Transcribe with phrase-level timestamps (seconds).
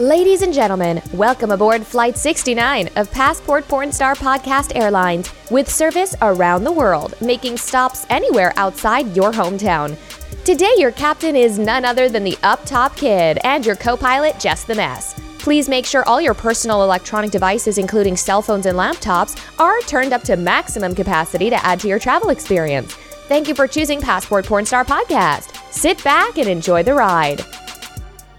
[0.00, 6.64] Ladies and gentlemen, welcome aboard Flight 69 of Passport Pornstar Podcast Airlines with service around
[6.64, 9.98] the world, making stops anywhere outside your hometown.
[10.42, 14.40] Today, your captain is none other than the Up Top Kid and your co pilot,
[14.40, 15.20] Jess the Mess.
[15.38, 20.14] Please make sure all your personal electronic devices, including cell phones and laptops, are turned
[20.14, 22.94] up to maximum capacity to add to your travel experience.
[23.28, 25.54] Thank you for choosing Passport Pornstar Podcast.
[25.70, 27.44] Sit back and enjoy the ride.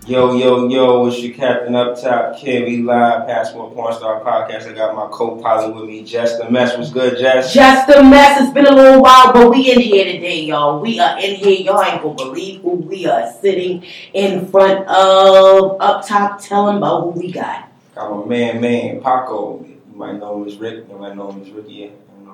[0.08, 2.66] Yo, yo, yo, it's your captain up top, Kid.
[2.66, 4.68] We live, Passport Porn Star Podcast.
[4.68, 6.76] I got my co-pilot with me, Jess the Mess.
[6.76, 7.54] What's good, Jess?
[7.54, 8.42] Just a mess.
[8.42, 10.82] It's been a little while, but we in here today, y'all.
[10.82, 11.52] We are in here.
[11.52, 13.84] Y'all ain't gonna believe who we are sitting
[14.16, 16.42] in front of up top.
[16.42, 17.70] Tell them about who we got.
[17.94, 19.64] Got my man, man, Paco.
[19.64, 20.88] You might know him as Rick.
[20.90, 21.92] You might know him as Ricky.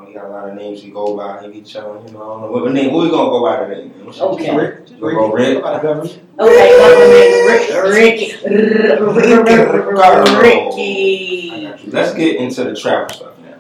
[0.08, 1.42] You he got a lot of names he go by.
[1.44, 2.22] He be chilling, you know.
[2.22, 2.94] I don't know what name.
[2.94, 4.06] What we gonna go by today, man?
[4.06, 4.56] What's Okay.
[4.56, 4.90] Rick?
[4.92, 5.58] You gonna go Rick?
[5.58, 7.76] Okay, government Rick, Ricky, I
[10.40, 11.62] Ricky.
[11.66, 11.92] got you.
[11.92, 13.56] Let's get into the travel stuff now.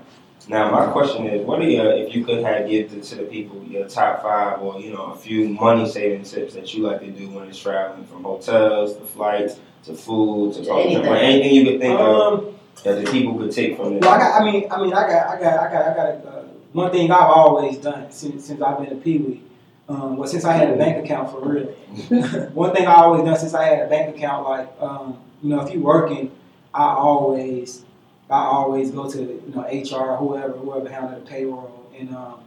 [0.47, 3.23] Now, my question is, what are your, if you could have give to, to the
[3.23, 7.01] people your top five or, you know, a few money saving tips that you like
[7.01, 11.05] to do when it's traveling from hotels to flights to food to Anything.
[11.05, 14.01] anything, anything you could think of Um, that the people could take from this?
[14.01, 14.41] well, I got.
[14.41, 16.25] I mean, I mean, I got, I got, I got, I got.
[16.25, 19.43] Uh, one thing I've always done since since I've been a Pee Wee,
[19.89, 21.65] um, well, since I had a bank account for real.
[22.53, 25.61] one thing I always done since I had a bank account, like, um, you know,
[25.61, 26.31] if you're working,
[26.73, 27.85] I always,
[28.29, 32.39] I always go to you know HR, whoever, whoever handle the payroll, and um,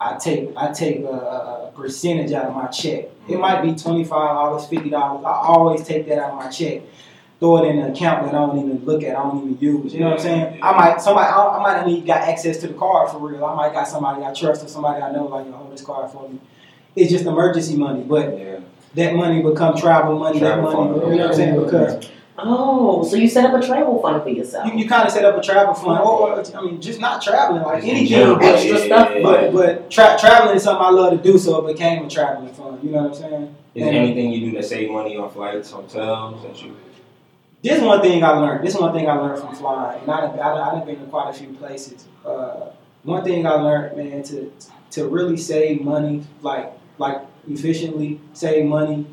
[0.00, 3.06] I take, I take a, a a percentage out of my check.
[3.28, 5.24] It might be twenty five dollars, fifty dollars.
[5.24, 6.82] I always take that out of my check.
[7.42, 9.92] Throw it in an account that I don't even look at, I don't even use.
[9.92, 10.60] You know what I'm saying?
[10.62, 13.44] I might somebody I, I might not need got access to the card for real.
[13.44, 16.08] I might got somebody I trust or somebody I know like you hold this card
[16.12, 16.38] for me.
[16.94, 18.60] It's just emergency money, but Yeah.
[18.94, 20.38] that money become travel money.
[20.38, 21.64] Travel that money, fund, you know what I'm saying?
[21.64, 24.72] Because Oh, so you set up a travel fund for yourself?
[24.72, 27.20] you, you kind of set up a travel fund, or, or I mean, just not
[27.20, 30.90] traveling like In anything, general, but, extra stuff, but but tra- traveling is something I
[30.90, 32.82] love to do, so it became a traveling fund.
[32.84, 33.56] You know what I'm saying?
[33.74, 36.76] Is there anything you do to save money on flights, hotels that you?
[37.62, 38.66] This one thing I learned.
[38.66, 41.06] This one thing I learned from flying, and I done, I I done been to
[41.06, 42.04] quite a few places.
[42.24, 42.70] Uh,
[43.04, 44.52] one thing I learned, man, to
[44.92, 49.06] to really save money, like like efficiently save money,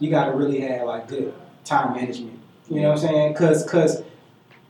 [0.00, 1.32] you got to really have like good
[1.64, 2.40] time management.
[2.68, 3.34] You know what I'm saying?
[3.34, 4.02] Cause cause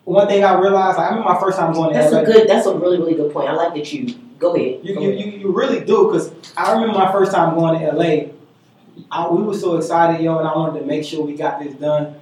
[0.04, 2.20] one thing I realized, like, I remember my first time going to That's LA.
[2.20, 2.48] a good.
[2.48, 3.48] That's a really, really good point.
[3.48, 4.80] I like that you go ahead.
[4.84, 5.24] You, Go you, ahead.
[5.24, 8.32] you, you really do, because I remember my first time going to LA.
[9.10, 11.74] I, we were so excited, yo, and I wanted to make sure we got this
[11.74, 12.14] done.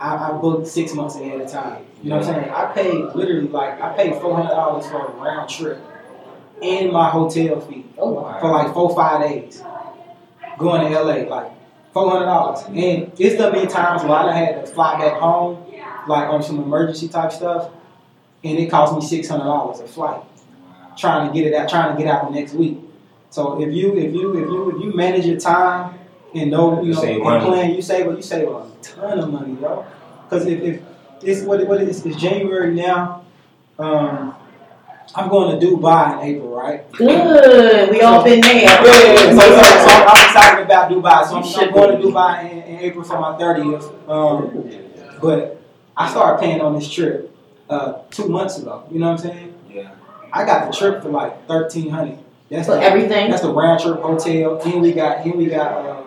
[0.00, 1.84] I, I booked six months ahead of time.
[2.02, 2.50] You know what I'm saying?
[2.50, 5.78] I paid literally like I paid four hundred dollars for a round trip
[6.62, 8.38] and my hotel fee Oh wow.
[8.40, 9.62] for like four five days
[10.58, 11.52] going to LA, like
[11.92, 12.64] four hundred dollars.
[12.66, 15.64] And it's done been times where I had to fly back home,
[16.06, 17.70] like on some emergency type stuff,
[18.44, 20.22] and it cost me six hundred dollars a flight
[20.96, 22.78] trying to get it out, trying to get out the next week.
[23.30, 25.98] So if you if you if you if you manage your time
[26.34, 27.44] and no, you You know save and money.
[27.46, 29.84] plan, you save you save a ton of money, bro.
[30.28, 30.80] Because if, if
[31.22, 33.24] it's what it- what it is it's January now,
[33.78, 34.34] um,
[35.14, 36.90] I'm going to Dubai in April, right?
[36.92, 37.90] Good.
[37.90, 38.54] We all been there.
[38.62, 39.32] Yeah, yeah, yeah.
[39.32, 41.24] So, so, so I'm excited about Dubai.
[41.24, 44.08] So You I'm, should I'm going to Dubai in, in April for my 30th.
[44.08, 45.60] Um, but
[45.96, 47.34] I started paying on this trip
[47.68, 48.84] uh, two months ago.
[48.92, 49.54] You know what I'm saying?
[49.68, 49.90] Yeah.
[50.32, 52.18] I got the trip for like thirteen hundred.
[52.48, 53.30] That's For the, everything.
[53.30, 54.60] That's the round trip hotel.
[54.60, 56.02] And we got, and we got, uh,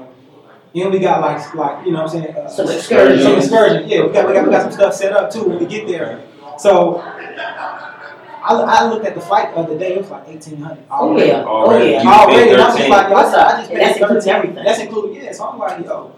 [0.75, 2.35] and we got like, like you know what I'm saying?
[2.35, 3.23] Uh, Some excursions.
[3.23, 3.87] Some excursion.
[3.89, 5.87] Yeah, we got, we got, we got some stuff set up too when we get
[5.87, 6.23] there.
[6.57, 9.93] So I, I looked at the flight the other day.
[9.95, 10.83] It was like eighteen hundred.
[10.89, 11.43] Oh yeah.
[11.47, 12.01] Oh yeah.
[12.03, 12.89] You Already, paid and I'm just 13.
[12.91, 14.35] like, yo, I I just paid that's includes 13.
[14.35, 14.63] everything.
[14.65, 15.31] That's including, yeah.
[15.31, 16.15] So I'm like, yo,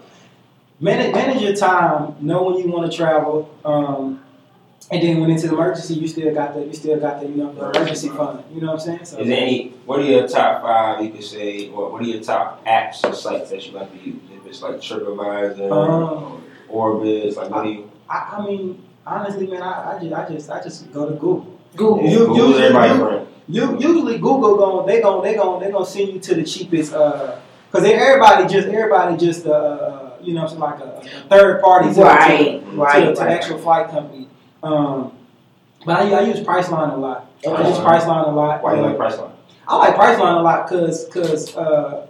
[0.80, 2.16] manage, manage your time.
[2.20, 3.54] Know when you want to travel.
[3.64, 4.22] Um,
[4.90, 7.36] and then when it's an emergency, you still got the, you still got the, you
[7.36, 8.44] know, the emergency fund.
[8.54, 9.04] You know what I'm saying?
[9.04, 9.68] So Is there any?
[9.84, 13.12] What are your top five you could say, or what are your top apps or
[13.14, 14.20] sites that you like to use?
[14.32, 17.90] If it's like TripAdvisor, Um, or Orbitz, like what do you?
[18.08, 21.58] I, I mean, honestly, man, I, I just, I just, I just go to Google.
[21.74, 22.04] Google.
[22.08, 25.86] You- Google usually- everybody you- You usually Google going, they going, they going, they gonna
[25.86, 27.36] send you to the cheapest, uh,
[27.70, 31.88] because everybody just, everybody just, uh, uh, you know, it's like a, a third party
[31.90, 32.60] to, to- Right.
[32.64, 33.04] to, Right.
[33.04, 33.30] to, the right.
[33.32, 34.28] actual flight company.
[34.62, 35.12] Um,
[35.84, 37.30] but I, I use Priceline a lot.
[37.46, 38.62] I use Priceline a lot.
[38.62, 39.32] Why do you like Priceline?
[39.68, 42.06] I like Priceline a lot because because uh,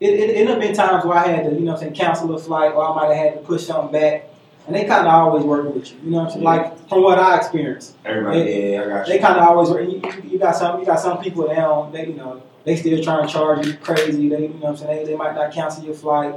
[0.00, 1.94] it, it, it have been times where I had to you know what I'm saying
[1.94, 4.28] cancel a flight or I might have had to push something back,
[4.66, 5.98] and they kind of always work with you.
[6.04, 6.42] You know what I'm saying?
[6.44, 6.50] Yeah.
[6.50, 9.12] Like from what I experienced, Everybody, yeah, yeah, I got you.
[9.14, 9.88] they kind of always work.
[9.88, 12.76] You, you, you got some you got some people that don't they you know they
[12.76, 14.28] still trying to charge you crazy.
[14.28, 16.34] They you know what I'm saying they, they might not cancel your flight.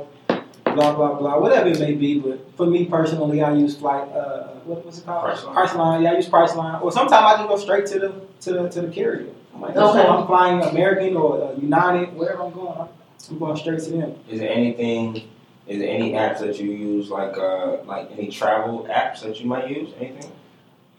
[0.78, 2.20] Blah blah blah, whatever it may be.
[2.20, 4.08] But for me personally, I use flight.
[4.10, 5.26] Uh, what, was it called?
[5.26, 5.56] Priceline.
[5.56, 6.04] Priceline.
[6.04, 6.82] Yeah, I use Priceline.
[6.82, 8.10] Or sometimes I just go straight to the
[8.42, 9.32] to the to the carrier.
[9.54, 9.80] I'm like, Okay.
[10.04, 12.78] so I'm flying American or uh, United, wherever I'm going.
[12.80, 12.88] I'm,
[13.30, 14.16] I'm going straight to them.
[14.30, 15.28] Is there anything?
[15.68, 19.48] Is there any apps that you use, like uh, like any travel apps that you
[19.48, 19.90] might use?
[20.00, 20.32] Anything?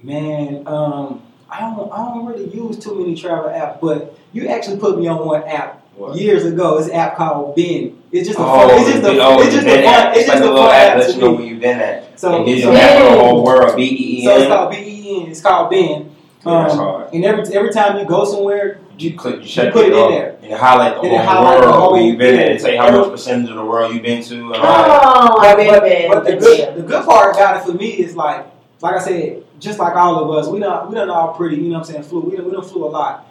[0.02, 4.78] Man, um, I don't I don't really use too many travel apps, but you actually
[4.78, 6.16] put me on one app What?
[6.16, 6.78] years ago.
[6.78, 8.00] It's an app called Been.
[8.12, 8.70] It's just a Oh, fun.
[8.80, 9.20] It's just a.
[9.20, 9.94] oh, it's just the a fun.
[9.94, 10.16] app.
[10.16, 12.18] It's just a a little app app lets to you know where you've been at.
[12.20, 13.18] So, It gives so, map of the Ben.
[13.26, 13.76] whole world.
[13.76, 15.30] B E E so it's called Been.
[15.30, 16.10] It's called Been.
[16.46, 17.12] Yeah, that's Um, hard.
[17.12, 20.36] and every every time you go somewhere, You click, you check put it in there.
[20.42, 22.44] and it highlight the And whole highlight the world whole where you've been thing.
[22.44, 24.34] at, and tell you how much percentage of the world you've been to.
[24.34, 24.62] And all.
[24.62, 26.10] Oh, I've been but, been.
[26.10, 28.46] but the good the good part about it for me is like
[28.80, 31.56] like I said, just like all of us, we don't we don't all pretty.
[31.56, 32.04] You know what I'm saying?
[32.04, 33.26] Flew we don't we don't flew a lot,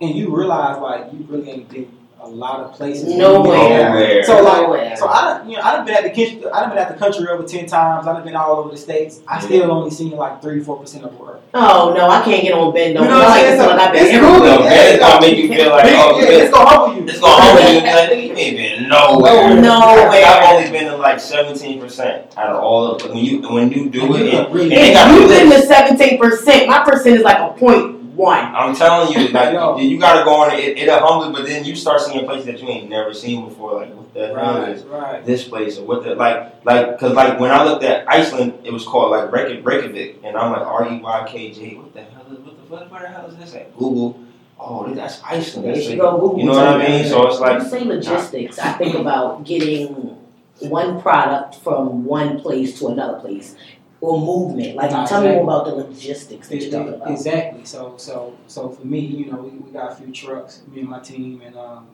[0.00, 1.88] and you realize like you really ain't been
[2.22, 3.14] a lot of places.
[3.14, 3.90] Nowhere.
[3.90, 4.22] Nowhere.
[4.24, 4.96] So like Nowhere.
[4.96, 6.98] so I you know I done been at the kitchen, I done been at the
[6.98, 8.06] country over ten times.
[8.06, 9.20] I done been all over the states.
[9.26, 9.40] I Yeah.
[9.40, 11.40] still only seen like three four percent of the world.
[11.54, 12.94] Oh no, I can't get on Been.
[12.94, 13.60] Don't You know what I'm like saying?
[13.60, 14.38] to like I've been It's cool.
[14.38, 17.08] No, man, it's gonna make you feel like, oh, yeah, it's gonna humble you.
[17.08, 17.80] it's gonna hold you.
[17.90, 19.60] Like, you ain't been nowhere.
[19.60, 20.24] Nowhere.
[20.26, 23.88] I've only been to like seventeen percent out of all of when you when you
[23.90, 24.32] do it.
[24.32, 27.38] you And, really- and If you've been this- to seventeen percent, my percent is like
[27.38, 28.44] a point one.
[28.54, 29.76] I'm telling you, like Yo.
[29.78, 30.60] you, you gotta go on it.
[30.60, 30.78] it.
[30.78, 33.74] It'll humble, but then you start seeing places that you ain't never seen before.
[33.80, 35.24] Like what the hell is Right, right.
[35.24, 38.72] this place or what the like like because like when I looked at Iceland, it
[38.72, 41.76] was called like Reykjavik, Reykjavik and I'm like R E Y K J.
[41.76, 43.76] What the hell is what the what, where the hell is this at?
[43.76, 44.20] Google.
[44.58, 45.68] Oh, that's Iceland.
[45.74, 46.18] That's you like- go.
[46.18, 47.06] Google you know what I mean?
[47.06, 47.50] So it's like.
[47.52, 50.16] When like you say logistics, I think about getting
[50.58, 53.56] one product from one place to another place,
[54.00, 54.76] or movement.
[54.76, 55.44] Like, Nah, tell me exactly.
[55.44, 57.10] more about the logistics that you're talking about.
[57.10, 57.64] Exactly.
[57.64, 60.88] So so so for me, you know, we, we got a few trucks, me and
[60.88, 61.86] my team, and um,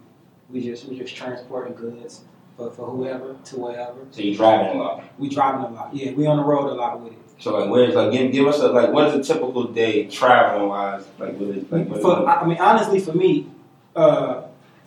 [0.51, 2.23] we just we just transporting goods
[2.57, 4.07] for, for whoever to wherever.
[4.11, 5.05] so you're driving a lot.
[5.19, 5.95] We driving a lot.
[5.95, 7.19] Yeah, we on the road a lot with it.
[7.39, 10.69] So like where's like give give us a like what is a typical day traveling
[10.69, 13.49] wise like with it like with For, it, I I mean, honestly, for me,
[13.95, 14.43] uh,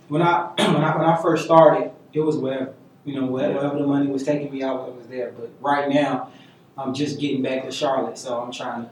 [0.07, 2.73] when I when I when I first started, it was wherever
[3.05, 5.31] you know wherever, wherever the money was taking me, I was, was there.
[5.37, 6.31] But right now,
[6.79, 8.89] I'm just getting back to Charlotte, so I'm trying to,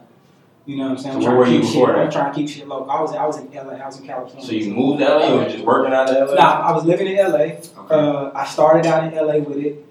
[0.66, 1.96] you know, what I'm saying, I'm So trying where to were you before shit.
[1.96, 2.04] that?
[2.04, 2.90] I'm trying to keep shit local.
[2.90, 4.44] I was I was in LA, I was in California.
[4.46, 6.34] so you moved to LA or just working out of LA?
[6.34, 7.38] Nah, I was living in LA.
[7.38, 7.64] Okay.
[7.90, 9.84] Uh, I started out in LA with it.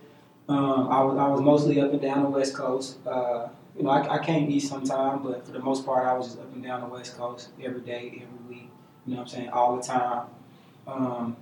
[0.50, 2.98] Um, I was I was mostly up and down the West Coast.
[3.06, 6.28] Uh, you know, I, I came east sometime, but for the most part, I was
[6.28, 8.70] just up and down the West Coast every day, every week.
[9.06, 9.50] You know what I'm saying?
[9.50, 10.28] All the time.
[10.88, 11.36] Um,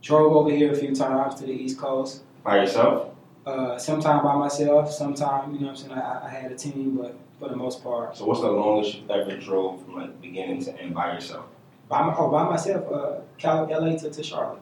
[0.00, 2.22] drove over here a few times to the East Coast.
[2.44, 3.08] By yourself?
[3.46, 5.92] Uh, sometime by myself, sometime, you know what I'm saying?
[5.92, 9.10] I, I had a team, but for the most part, So what's the longest you've
[9.10, 11.44] ever drove from like beginning to end by yourself?
[11.88, 14.60] by, my, oh, by myself, uh, Cal- LA to, to Charlotte.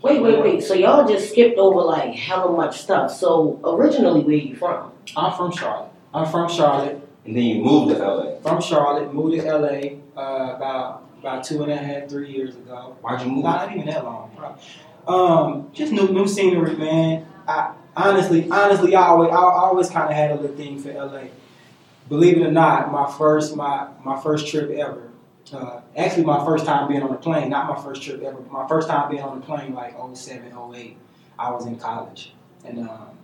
[0.00, 0.62] Wait, wait, wait.
[0.64, 3.12] So y'all just skipped over like hella much stuff.
[3.12, 4.90] So originally, where you from?
[5.14, 5.90] I'm from Charlotte.
[6.14, 7.06] I'm from Charlotte.
[7.26, 8.40] And then you moved to LA.
[8.40, 12.96] from Charlotte, moved to LA uh, about about two and a half, three years ago.
[13.00, 13.44] Why'd you move?
[13.44, 14.30] Not even that long.
[14.36, 14.62] probably.
[15.06, 17.26] Um, just new new scenery, man.
[17.46, 21.24] I honestly, honestly, I always I always kind of had a little thing for LA.
[22.08, 25.10] Believe it or not, my first my my first trip ever.
[25.52, 27.50] Uh, actually, my first time being on a plane.
[27.50, 28.36] Not my first trip ever.
[28.36, 30.96] But my first time being on a plane, like 07, 08,
[31.38, 32.32] I was in college,
[32.64, 33.18] and um,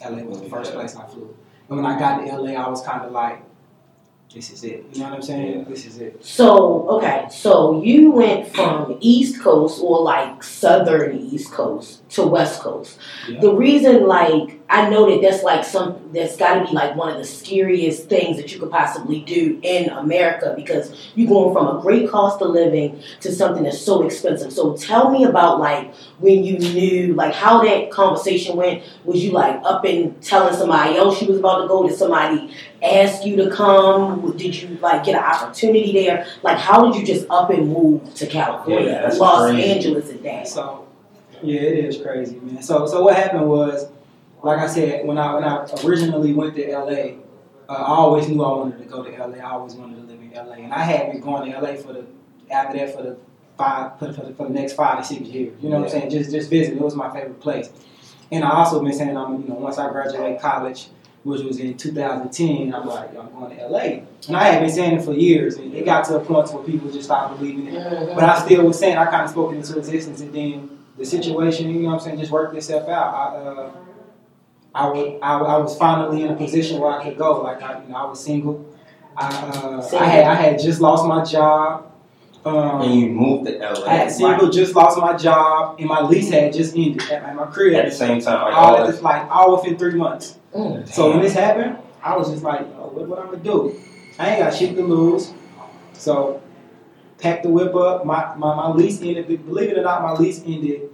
[0.00, 1.34] LA was the first place I flew.
[1.68, 3.42] And when I got to LA, I was kind of like,
[4.32, 4.84] this is it.
[4.92, 5.58] You know what I'm saying?
[5.58, 5.64] Yeah.
[5.64, 6.24] This is it.
[6.24, 12.60] So okay, so you went from East Coast or like Southern East Coast to West
[12.60, 12.98] Coast.
[13.28, 13.40] Yeah.
[13.40, 17.10] The reason, like, I know that that's like some that's got to be like one
[17.10, 21.76] of the scariest things that you could possibly do in America because you're going from
[21.76, 24.52] a great cost of living to something that's so expensive.
[24.52, 28.84] So tell me about like when you knew like how that conversation went.
[29.04, 31.88] Was you like up and telling somebody else you was about to go?
[31.88, 34.36] Did somebody ask you to come?
[34.36, 36.28] Did you like get an opportunity there?
[36.44, 39.68] Like how did you just up and move to California, Yeah, that's Los crazy.
[39.68, 40.46] Angeles, and that?
[40.46, 40.86] So,
[41.42, 42.62] yeah, it is crazy, man.
[42.62, 43.90] So, so what happened was,
[44.42, 47.18] like I said, when I when I originally went to LA,
[47.68, 49.36] uh, I always knew I wanted to go to LA.
[49.38, 51.92] I always wanted to live in LA, and I had been going to LA for
[51.92, 52.04] the
[52.50, 53.16] after that for the
[53.58, 55.54] five for the, for the, for the next five to six years.
[55.62, 56.10] You know what I'm saying?
[56.10, 56.74] Just just visit.
[56.74, 57.70] It was my favorite place,
[58.32, 60.88] and I also been saying I'm you know once I graduate college.
[61.22, 62.72] Which was in 2010.
[62.74, 63.78] I'm like, I'm going to LA.
[64.26, 65.56] And I had been saying it for years.
[65.56, 67.74] And it got to a point where people just stopped believing it.
[67.74, 68.14] Mhm.
[68.14, 71.68] But I still was saying I kind of spoke into existence, and then the situation,
[71.68, 73.14] you know what I'm saying, just worked itself out.
[73.14, 73.70] I, uh,
[74.74, 77.42] I, wa- I, I was finally in a position where I could go.
[77.42, 78.66] Like I, you know, I was single.
[79.16, 81.86] I, uh, I had I had just lost my job.
[82.44, 83.84] Um, And you moved to LA.
[83.84, 87.34] I had single, just lost my job, and my lease had just ended at, at
[87.34, 87.74] my crib.
[87.74, 88.40] at the same time.
[88.46, 90.38] Like, all all at this, this, like all within three months.
[90.54, 90.88] Mm.
[90.88, 93.78] So when this happened, I was just like, oh, what, what I'm gonna do?
[94.18, 95.34] I ain't got shit to lose.
[95.92, 96.40] So
[97.18, 98.06] packed the whip up.
[98.06, 99.26] My, my my lease ended.
[99.44, 100.88] Believe it or not, my lease ended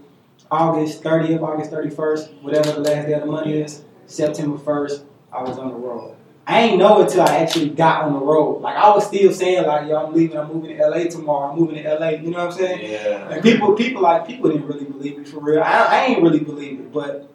[0.51, 3.83] August 30th, August 31st, whatever the last day of the month is.
[4.07, 6.17] September 1st, I was on the road.
[6.47, 8.63] I ain't know until I actually got on the road.
[8.63, 10.39] Like I was still saying, like, yo, I'm leaving.
[10.39, 11.51] I'm moving to LA tomorrow.
[11.51, 12.11] I'm moving to LA.
[12.11, 12.93] You know what I'm saying?
[12.93, 13.29] yeah.
[13.31, 15.61] And people, people like people didn't really believe me for real.
[15.61, 17.29] I, I ain't really believe it, but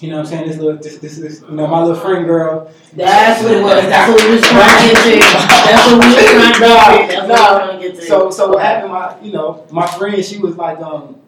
[0.00, 0.48] you know what I'm saying.
[0.48, 2.72] This little, this, this, this, you know, my little friend girl.
[2.94, 3.84] That's what it was.
[3.84, 5.20] That's what we was trying to get to.
[5.20, 7.26] That's what we was trying to get to.
[7.28, 8.06] That's what we was trying to get to.
[8.06, 8.92] So, so what happened?
[8.92, 11.19] My, you know, my friend, she was like, um,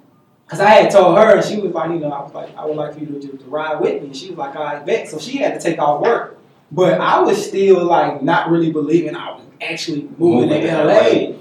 [0.52, 2.66] cause I had told her, and she was like, you know, I was like, I
[2.66, 4.08] would like for you to, to, ride with me.
[4.08, 5.08] And she was like, I bet.
[5.08, 6.38] So she had to take off work,
[6.70, 10.92] but I was still like not really believing I was actually moving, Moving to LA.
[10.92, 11.36] LA.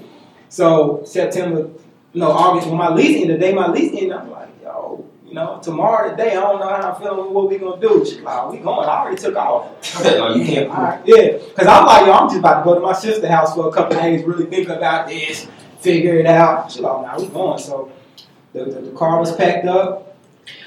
[0.48, 1.68] So September,
[2.14, 5.34] no August, when my lease ended, the day my lease ended, I'm like, yo, you
[5.34, 8.06] know, tomorrow the day, I don't know how I'm feeling, what we gonna do.
[8.06, 9.70] She's like, oh, we going, I already took off.
[10.06, 10.70] oh, you can't.
[10.70, 13.54] Right, yeah, because I'm like, yo, I'm just about to go to my sister's house
[13.54, 15.46] for a couple of days, really think about this,
[15.80, 16.72] figure it out.
[16.72, 17.58] She's like, oh, nah, we going.
[17.58, 17.92] So
[18.52, 20.16] the, the, the car was packed up.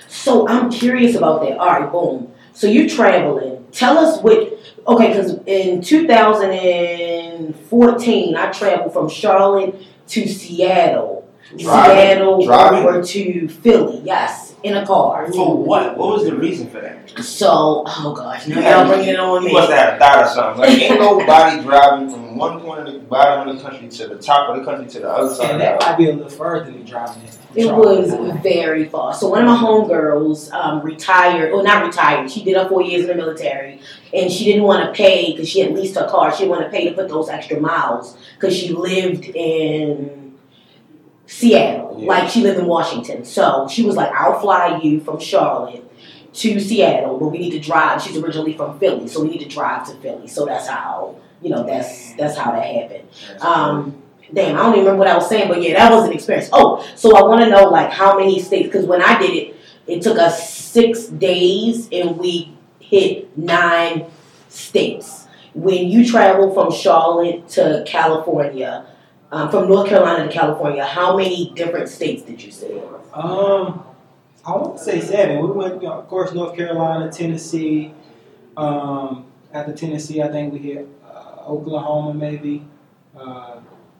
[0.07, 1.57] So I'm curious about that.
[1.57, 2.31] All right, boom.
[2.53, 3.65] So you're traveling.
[3.71, 4.53] Tell us what.
[4.87, 9.75] Okay, because in 2014, I traveled from Charlotte
[10.09, 11.27] to Seattle.
[11.57, 11.95] Driving?
[11.95, 12.85] Seattle Driving?
[12.85, 14.01] over to Philly.
[14.03, 15.31] Yes, in a car.
[15.31, 15.95] For what?
[15.97, 17.09] What was the reason for that?
[17.23, 19.53] So, oh gosh, now You y'all had- bringing it on You me.
[19.53, 20.61] must have had a thought or something.
[20.61, 24.15] Like, ain't nobody driving from one corner of the bottom of the country to the
[24.15, 25.51] top of the country to the other side.
[25.51, 27.37] And that might be a little further than driving it.
[27.55, 28.11] It was
[28.43, 29.13] very far.
[29.13, 32.29] So one of my homegirls um, retired, or not retired.
[32.29, 33.79] She did her four years in the military,
[34.13, 36.31] and she didn't want to pay because she had leased her car.
[36.33, 40.24] She didn't want to pay to put those extra miles because she lived in
[41.27, 42.07] Seattle, Yeah.
[42.07, 43.25] like she lived in Washington.
[43.25, 45.83] So she was like, "I'll fly you from Charlotte
[46.33, 49.49] to Seattle, but we need to drive." She's originally from Philly, so we need to
[49.49, 50.27] drive to Philly.
[50.27, 53.07] So that's how you know that's that's how that happened.
[53.41, 53.95] Um,
[54.33, 56.49] damn, I don't even remember what I was saying, but yeah, that was an experience.
[56.53, 58.67] Oh, so I want to know like how many states?
[58.67, 59.55] Because when I did it,
[59.87, 64.05] it took us six days, and we hit nine
[64.49, 65.23] states.
[65.55, 68.85] When you travel from Charlotte to California,
[69.35, 72.79] um, from North Carolina to California, how many different states did you see?
[73.13, 73.83] Um,
[74.45, 75.39] I want to say seven.
[75.39, 77.93] We went, you know, of course, North Carolina, Tennessee.
[78.55, 82.65] Um, after Tennessee, I think we hit uh, Oklahoma, maybe.
[83.17, 83.59] Uh,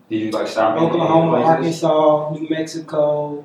[0.10, 0.78] Did you like stop?
[0.78, 1.84] in Oklahoma, places?
[1.84, 3.44] Arkansas, New Mexico.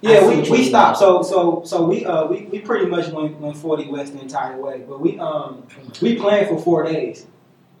[0.00, 0.96] Yeah, we, we stopped.
[0.98, 4.58] So so so we uh we, we pretty much went, went forty west the entire
[4.58, 4.82] way.
[4.88, 5.66] But we um
[6.00, 7.26] we planned for four days.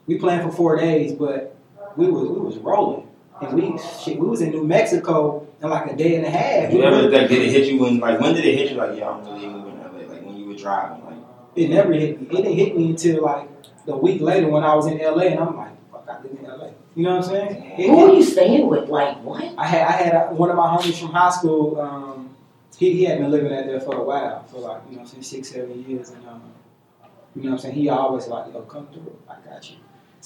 [0.06, 1.56] We planned for four days, but
[1.96, 3.05] we was we was rolling.
[3.40, 6.72] And we shit, we was in New Mexico in like a day and a half.
[6.72, 8.76] You ever were- like did it hit you when like when did it hit you
[8.76, 11.16] like yeah I'm really moving to LA like when you were driving like
[11.54, 12.26] it never hit me.
[12.26, 13.48] It didn't hit me until like
[13.86, 16.44] the week later when I was in LA and I'm like, fuck, I live in
[16.44, 16.68] LA.
[16.94, 17.74] You know what I'm saying?
[17.78, 18.88] It- Who are you staying with?
[18.88, 19.44] Like what?
[19.58, 21.78] I had I had a, one of my homies from high school.
[21.80, 22.30] Um,
[22.78, 25.00] he, he had been living out there for a while, for like you know, what
[25.02, 26.42] I'm saying six seven years, and um,
[27.34, 27.74] you know what I'm saying.
[27.74, 29.76] He always like, yo, come through, I got you.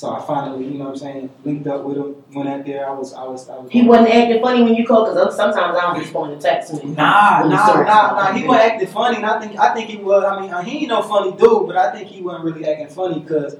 [0.00, 2.16] So I finally, you know what I'm saying, linked up with him.
[2.32, 2.88] Went out there.
[2.88, 3.70] I was I was I was.
[3.70, 6.72] He wasn't acting funny when you called because sometimes I don't respond to texts.
[6.72, 8.32] when- Nah, nah, nah, nah.
[8.32, 10.24] He wasn't acting funny, and I think I think he was.
[10.24, 13.20] I mean, he ain't no funny dude, but I think he wasn't really acting funny
[13.20, 13.56] because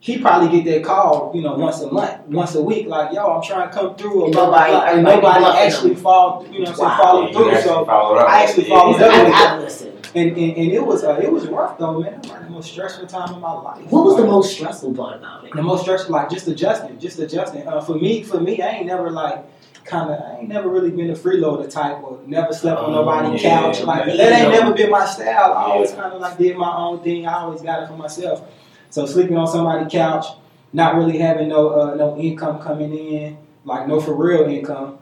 [0.00, 3.26] he probably get that call, you know, once a month, once a week, like, yo,
[3.26, 5.96] I'm trying to come through, And blah, blah, nobody- blah, and everybody nobody actually him.
[5.96, 6.96] fall, you know, what I'm saying, Wow.
[7.02, 7.60] follow Yeah, through.
[7.60, 7.84] So.
[7.84, 9.06] I actually followed yeah.
[9.08, 9.12] up.
[9.12, 9.95] I, I listened.
[10.16, 12.14] And, and, and it was uh, it was rough though, man.
[12.14, 13.82] It was like the most stressful time of my life.
[13.90, 15.52] What was the most stressful part about it?
[15.54, 16.12] the most stressful?
[16.12, 17.66] Like just adjusting, just adjusting.
[17.68, 19.44] Uh, for me, for me, I ain't never like
[19.84, 23.04] kind of, I ain't never really been a freeloader type, or never slept on Oh,
[23.04, 23.82] nobody's yeah, couch.
[23.82, 24.16] Like yeah.
[24.16, 25.52] that ain't never been my style.
[25.52, 25.72] I Yeah.
[25.74, 27.26] always kind of like did my own thing.
[27.26, 28.42] I always got it for myself.
[28.90, 30.26] So sleeping on somebody's couch,
[30.72, 34.98] not really having no uh, no income coming in, like no for real income,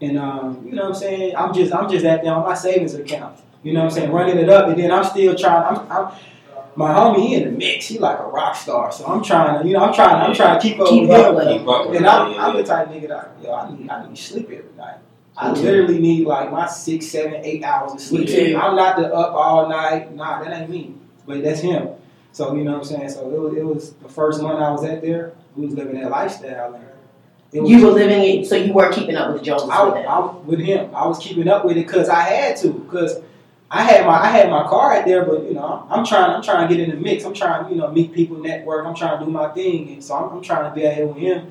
[0.00, 1.36] and um, you know what I'm saying.
[1.36, 3.38] I'm just I'm just at there on my savings account.
[3.62, 5.76] You know what I'm saying, running it up, and then I'm still trying.
[5.76, 6.12] I'm, I'm
[6.74, 7.86] my homie, he in the mix.
[7.86, 10.58] He like a rock star, so I'm trying to, you know, I'm trying, I'm trying
[10.58, 11.34] to keep up Keep with him.
[11.34, 13.70] with Keep up with And I'm, yeah, I'm the type of nigga that yo, I
[13.76, 14.96] need I need sleep every night.
[15.36, 15.62] I Me too.
[15.64, 18.26] literally need like my six, seven, eight hours of sleep.
[18.28, 18.58] too.
[18.60, 20.14] I'm not the up all night.
[20.14, 20.94] Nah, that ain't me.
[21.26, 21.90] But that's him.
[22.32, 23.10] So you know what I'm saying.
[23.10, 25.32] So it was, it was the first month I was at there.
[25.54, 26.74] We was living that lifestyle.
[26.74, 26.84] And
[27.52, 29.84] it was, You were living it, so you weren't keeping up with the Joneses I,
[29.84, 30.94] with was- I with him.
[30.94, 32.68] I was keeping up with it because I had to.
[32.72, 33.20] Because
[33.74, 36.42] I had my I had my car out there, but you know I'm trying I'm
[36.42, 37.24] trying to get in the mix.
[37.24, 38.86] I'm trying you know meet people, network.
[38.86, 41.06] I'm trying to do my thing, and so I'm, I'm trying to be out here
[41.06, 41.50] with him.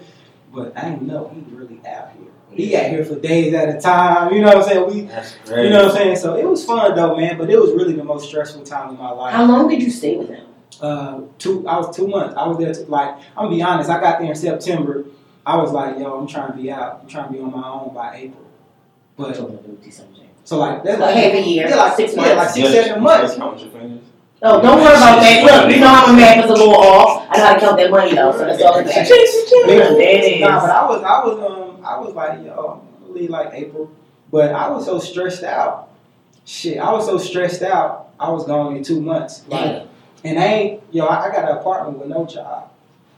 [0.53, 2.27] But I didn't know he really out here.
[2.51, 4.33] He got here for days at a time.
[4.33, 4.93] You know what I'm saying?
[4.93, 5.63] We, That's great.
[5.63, 6.15] you know what I'm saying.
[6.17, 7.37] So it was fun though, man.
[7.37, 9.33] But it was really the most stressful time of my life.
[9.33, 10.45] How long did you stay with him?
[10.81, 11.67] uh, two.
[11.67, 12.35] I was two months.
[12.35, 12.73] I was there.
[12.73, 13.89] To, like I'm gonna be honest.
[13.89, 15.05] I got there in September.
[15.45, 16.99] I was like, yo, I'm trying to be out.
[17.01, 18.45] I'm trying to be on my own by April.
[19.17, 19.37] But
[20.43, 23.03] so like that's Like half a year, Yeah, like six Yeah, like six, Just- seven
[23.03, 23.35] months.
[23.35, 23.99] Count your fingers.
[24.43, 25.43] Oh, don't worry about that.
[25.67, 27.27] Look, you know how my math is a little off.
[27.29, 28.73] I know how to count that money though, so that's all.
[28.83, 30.41] There it is.
[30.41, 33.91] Nah, but I was, I was, um, I was like, yo, I'm leave like April.
[34.31, 35.89] But I was so stressed out.
[36.45, 38.09] Shit, I was so stressed out.
[38.19, 39.43] I was gone in two months.
[39.47, 39.87] Like, Damn.
[40.23, 42.71] and I ain't, yo, I, I got an apartment with no job.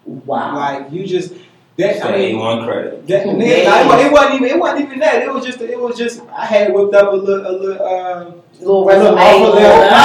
[0.06, 0.56] Wow.
[0.56, 1.34] Like, you just
[1.78, 1.96] that.
[1.98, 3.08] I Say mean, one credit.
[3.08, 5.24] That, nigga, nah, it, wasn't even it wasn't even that.
[5.24, 8.20] It was just it was just I had whipped up a little a little uh,
[8.26, 9.18] little a little resume.
[9.20, 9.90] offer letter.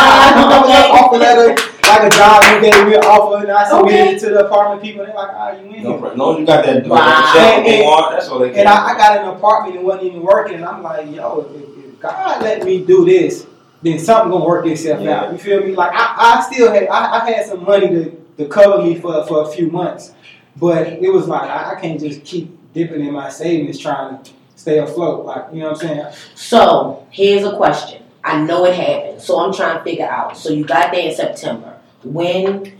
[0.49, 0.91] Nah, okay.
[0.91, 4.15] offer letter like a job you gave me an offer and I submitted Okay.
[4.17, 6.15] it to the apartment people they're like, ah, you in No, here.
[6.17, 6.99] no, you got that Wow.
[6.99, 8.13] that check they And- want.
[8.13, 8.61] That's all they care.
[8.61, 11.85] And I, I got an apartment and wasn't even working and I'm like, yo, if,
[11.87, 13.47] if God let me do this,
[13.83, 15.21] then something gonna work itself Yeah.
[15.21, 15.33] out.
[15.33, 15.75] You feel me?
[15.75, 19.25] Like I, I still had I, I had some money to, to cover me for,
[19.27, 20.13] for a few months.
[20.59, 24.31] But it was like I, I can't just keep dipping in my savings trying to
[24.57, 25.25] stay afloat.
[25.25, 26.07] Like, you know what I'm saying?
[26.35, 28.03] So here's a question.
[28.25, 30.37] I know it happened, so I'm trying to figure out.
[30.37, 31.79] So you got there in September.
[32.03, 32.73] When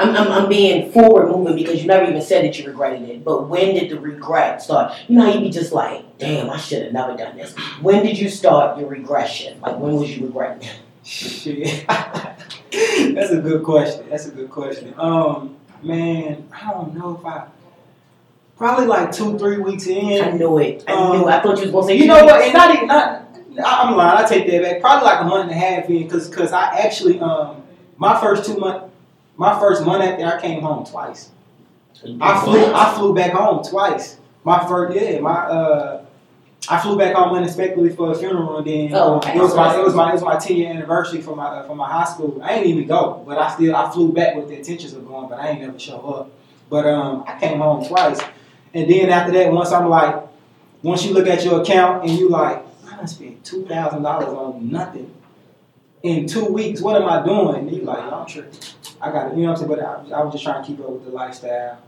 [0.00, 3.24] I'm, I'm, I'm being forward moving because you never even said that you regretted it.
[3.24, 4.94] But when did the regret start?
[5.08, 7.54] You know you'd be just like, damn, I should have never done this.
[7.82, 9.60] When did you start your regression?
[9.60, 10.68] Like when was you regretting?
[11.04, 11.86] Shit.
[11.88, 14.08] That's a good question.
[14.08, 14.94] That's a good question.
[14.96, 17.46] Um, man, I don't know if I
[18.56, 20.22] probably like two, three weeks in.
[20.22, 20.84] I knew it.
[20.86, 21.28] I Um, knew.
[21.28, 21.32] it.
[21.32, 21.96] I thought you was gonna say.
[21.96, 22.40] You know what?
[22.42, 23.26] And not even not.
[23.64, 24.24] I'm lying.
[24.24, 24.80] I take that back.
[24.80, 27.62] Probably like a month and a half in, cause, cause I actually um
[27.98, 28.84] my first two month,
[29.36, 31.30] my first month after I came home twice.
[32.20, 34.18] I flew I flew back home twice.
[34.44, 35.99] My first yeah, my uh
[36.68, 39.36] I flew back home unexpectedly for a funeral and then Oh, okay.
[39.36, 41.62] it was my it was my it was my ten year anniversary for my uh,
[41.66, 42.40] for my high school.
[42.42, 45.28] I ain't even go, but I still I flew back with the intentions of going,
[45.28, 46.30] but I ain't never show up.
[46.68, 48.20] But um I came home twice.
[48.74, 50.16] And then after that, once I'm like
[50.82, 54.28] once you look at your account and you like, I done spent two thousand dollars
[54.28, 55.12] on nothing
[56.02, 56.80] in two weeks.
[56.80, 57.56] What am I doing?
[57.68, 58.58] And you like, I'm tripping.
[59.00, 59.36] I got it.
[59.36, 59.80] You know what I'm saying?
[60.08, 61.78] But I, I was just trying to keep up with the lifestyle,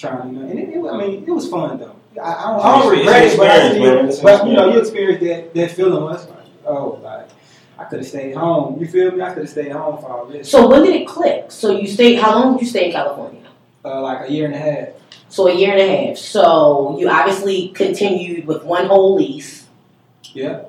[0.00, 0.48] trying, you know.
[0.48, 1.96] And it, it, I mean, it was fun though.
[2.20, 4.12] I, I don't, I don't regret it, but I experience, man.
[4.12, 6.02] Still, an but you know, you experienced that that feeling.
[6.02, 7.28] Was like, oh, like
[7.78, 8.80] I could have stayed home.
[8.80, 9.22] You feel me?
[9.22, 10.50] I could have stayed home for all this.
[10.50, 11.52] So when did it click?
[11.52, 12.16] So you stayed.
[12.16, 13.46] How long did you stay in California?
[13.84, 14.88] Uh, like a year and a half.
[15.28, 16.16] So a year and a half.
[16.16, 19.66] So you obviously continued with one whole lease.
[20.34, 20.64] Yeah.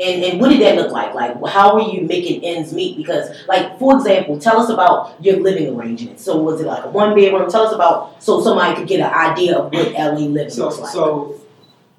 [0.00, 1.14] And and what did that look like?
[1.14, 2.96] Like how were you making ends meet?
[2.96, 6.18] Because like for example, tell us about your living arrangement.
[6.20, 7.50] So was it like a one bedroom?
[7.50, 10.78] Tell us about so somebody could get an idea of what LA living So looks
[10.78, 10.92] like.
[10.92, 11.40] so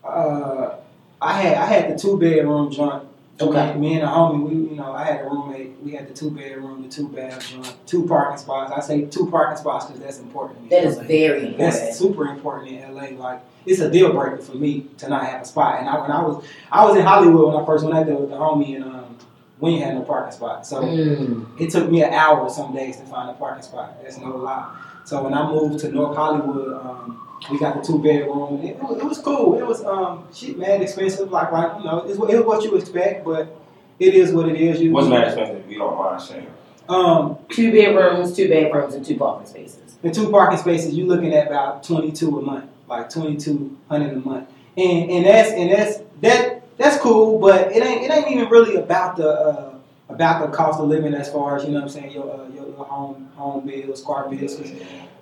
[0.03, 0.75] uh,
[1.21, 3.03] I had I had the two bedroom joint.
[3.39, 3.73] Okay.
[3.73, 5.71] Me, me and a homie, we you know I had a roommate.
[5.83, 8.71] We had the two bedroom, the two bath joint, two parking spots.
[8.71, 10.69] I say two parking spots because that's important.
[10.69, 11.57] that is very important.
[11.57, 13.09] That's super important in LA.
[13.17, 15.79] Like it's a deal breaker for me to not have a spot.
[15.79, 18.15] And I, when I was I was in Hollywood when I first went out there
[18.15, 19.17] with the homie, and um,
[19.59, 20.67] we ain't had no parking spot.
[20.67, 21.59] So Mm.
[21.59, 23.95] it took me an hour some days to find a parking spot.
[24.03, 24.77] That's no lie.
[25.05, 28.61] So when I moved to North Hollywood, um, we got the two bedroom.
[28.63, 29.57] It, it, was, it was cool.
[29.57, 31.31] It was um shit mad expensive.
[31.31, 33.55] Like like you know it's, what- it's what you expect, but
[33.99, 34.79] it is what it is.
[34.81, 35.57] You What's that expensive?
[35.65, 36.47] If you don't mind saying.
[36.89, 39.97] Um, Two bedrooms, two bedrooms, and two parking spaces.
[40.01, 43.77] the two parking spaces you're looking at about twenty two a month, like twenty two
[43.89, 48.11] hundred a month, and and that's and that's that that's cool, but it ain't it
[48.11, 49.29] ain't even really about the.
[49.29, 49.70] Uh,
[50.13, 52.47] about the cost of living as far as you know what I'm saying your uh,
[52.53, 54.55] your, your home home bills, car bills.
[54.55, 54.71] 'cause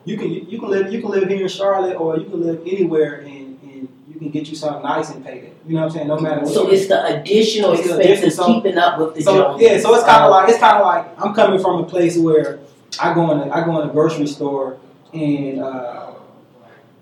[0.05, 2.61] you can you, can live you can live here in Charlotte or you can live
[2.65, 5.51] anywhere and, and you can get you something nice and pay that.
[5.67, 6.07] You know what I'm saying?
[6.07, 6.53] No matter what.
[6.53, 10.03] So it's the additional It's expenses so- keeping up with the so yeah, so it's
[10.05, 12.59] kind of like it's kind of like I'm coming from a place where
[12.99, 14.77] I go in a, I go in a grocery store
[15.13, 16.11] and uh,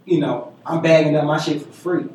[0.05, 2.05] you know I'm bagging up my shit for free.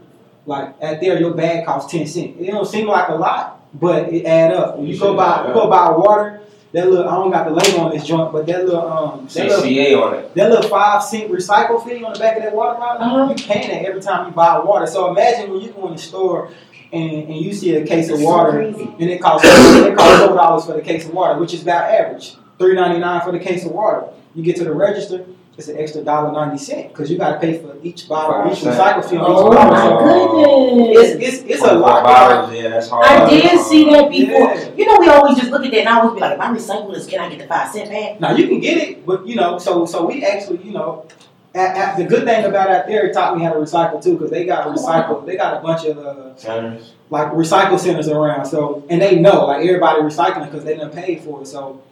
[0.45, 2.37] Like at there, your bag costs ten cents.
[2.41, 4.77] It don't seem like a lot, but it add up.
[4.79, 6.41] When you go buy you go buy water,
[6.73, 9.49] that little I don't got the label on this joint, but that little um that
[9.49, 10.35] little, on it.
[10.35, 13.35] that little five cent recycle fee on the back of that water bottle, Uh-huh.
[13.37, 14.87] you paying that every time you buy water.
[14.87, 16.51] So imagine when you go in the store
[16.93, 18.85] and, and you see a case of It's so water crazy.
[19.01, 21.91] and it costs it costs four dollars for the case of water, which is about
[21.91, 22.37] average.
[22.59, 24.05] Three ninety nine for the case of water.
[24.35, 25.25] You get to the register,
[25.59, 28.61] it's an extra dollar ninety cent because you got to pay for each bottle, each
[28.61, 30.07] Five recycle fee on Oh each bottle.
[30.07, 31.11] my goodness.
[31.23, 32.03] it's it's, it's a lot.
[32.05, 33.05] Bottles, yeah, that's hard.
[33.07, 34.55] I did see that before.
[34.55, 34.71] Yeah.
[34.77, 36.49] You know, we always just look at that and I always be like, if I
[36.55, 38.19] recycle this, can I get the five cent back?
[38.21, 41.07] Now you can get it, but you know, so so we actually, you know,
[41.55, 44.15] at, at, the good thing about out there, it taught me how to recycle too,
[44.15, 45.27] because they got Oh, recycle.
[45.27, 46.95] They got a bunch of uh, Centers.
[47.11, 48.47] like recycle centers around.
[48.47, 51.47] So and they know like everybody recycling because they done paid for it.
[51.47, 51.83] So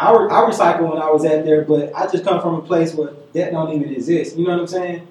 [0.00, 2.94] I, I recycle when I was at there, but I just come from a place
[2.94, 4.34] where that don't even exist.
[4.34, 5.06] You know what I'm saying?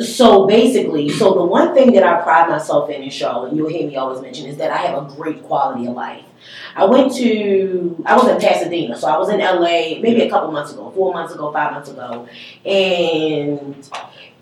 [0.00, 3.88] So basically, so the one thing that I pride myself in in Charlotte, you'll hear
[3.88, 6.24] me always mention, is that I have a great quality of life.
[6.76, 10.52] I went to, I was in Pasadena, so I was in LA maybe a couple
[10.52, 12.28] months ago, four months ago, five months ago,
[12.66, 13.88] and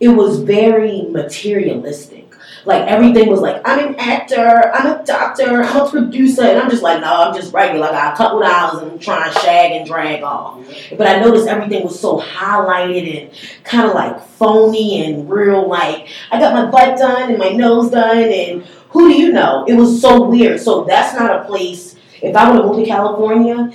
[0.01, 2.25] it was very materialistic.
[2.66, 6.68] Like everything was like, I'm an actor, I'm a doctor, I'm a producer, and I'm
[6.68, 7.87] just like, no, I'm just regular.
[7.87, 10.59] I got a couple dollars and I'm trying to shag and drag off.
[10.59, 10.96] Mm-hmm.
[10.96, 15.68] But I noticed everything was so highlighted and kind of like phony and real.
[15.68, 19.64] Like I got my butt done and my nose done, and who do you know?
[19.68, 20.61] It was so weird.
[20.61, 21.94] So that's not a place.
[22.20, 23.70] If I would have moved to California,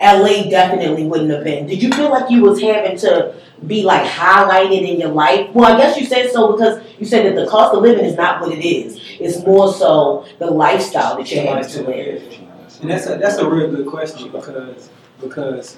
[0.00, 1.66] LA definitely wouldn't have been.
[1.66, 3.34] Did you feel like you was having to
[3.66, 5.50] be like highlighted in your life?
[5.54, 8.16] Well, I guess you said so because you said that the cost of living is
[8.16, 9.00] not what it is.
[9.20, 12.38] It's more so the lifestyle that you're having to live.
[12.80, 15.76] And that's a that's a real good question because because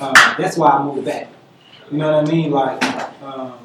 [0.00, 1.28] um, that's why I moved back.
[1.90, 2.50] You know what I mean?
[2.50, 3.58] Like um,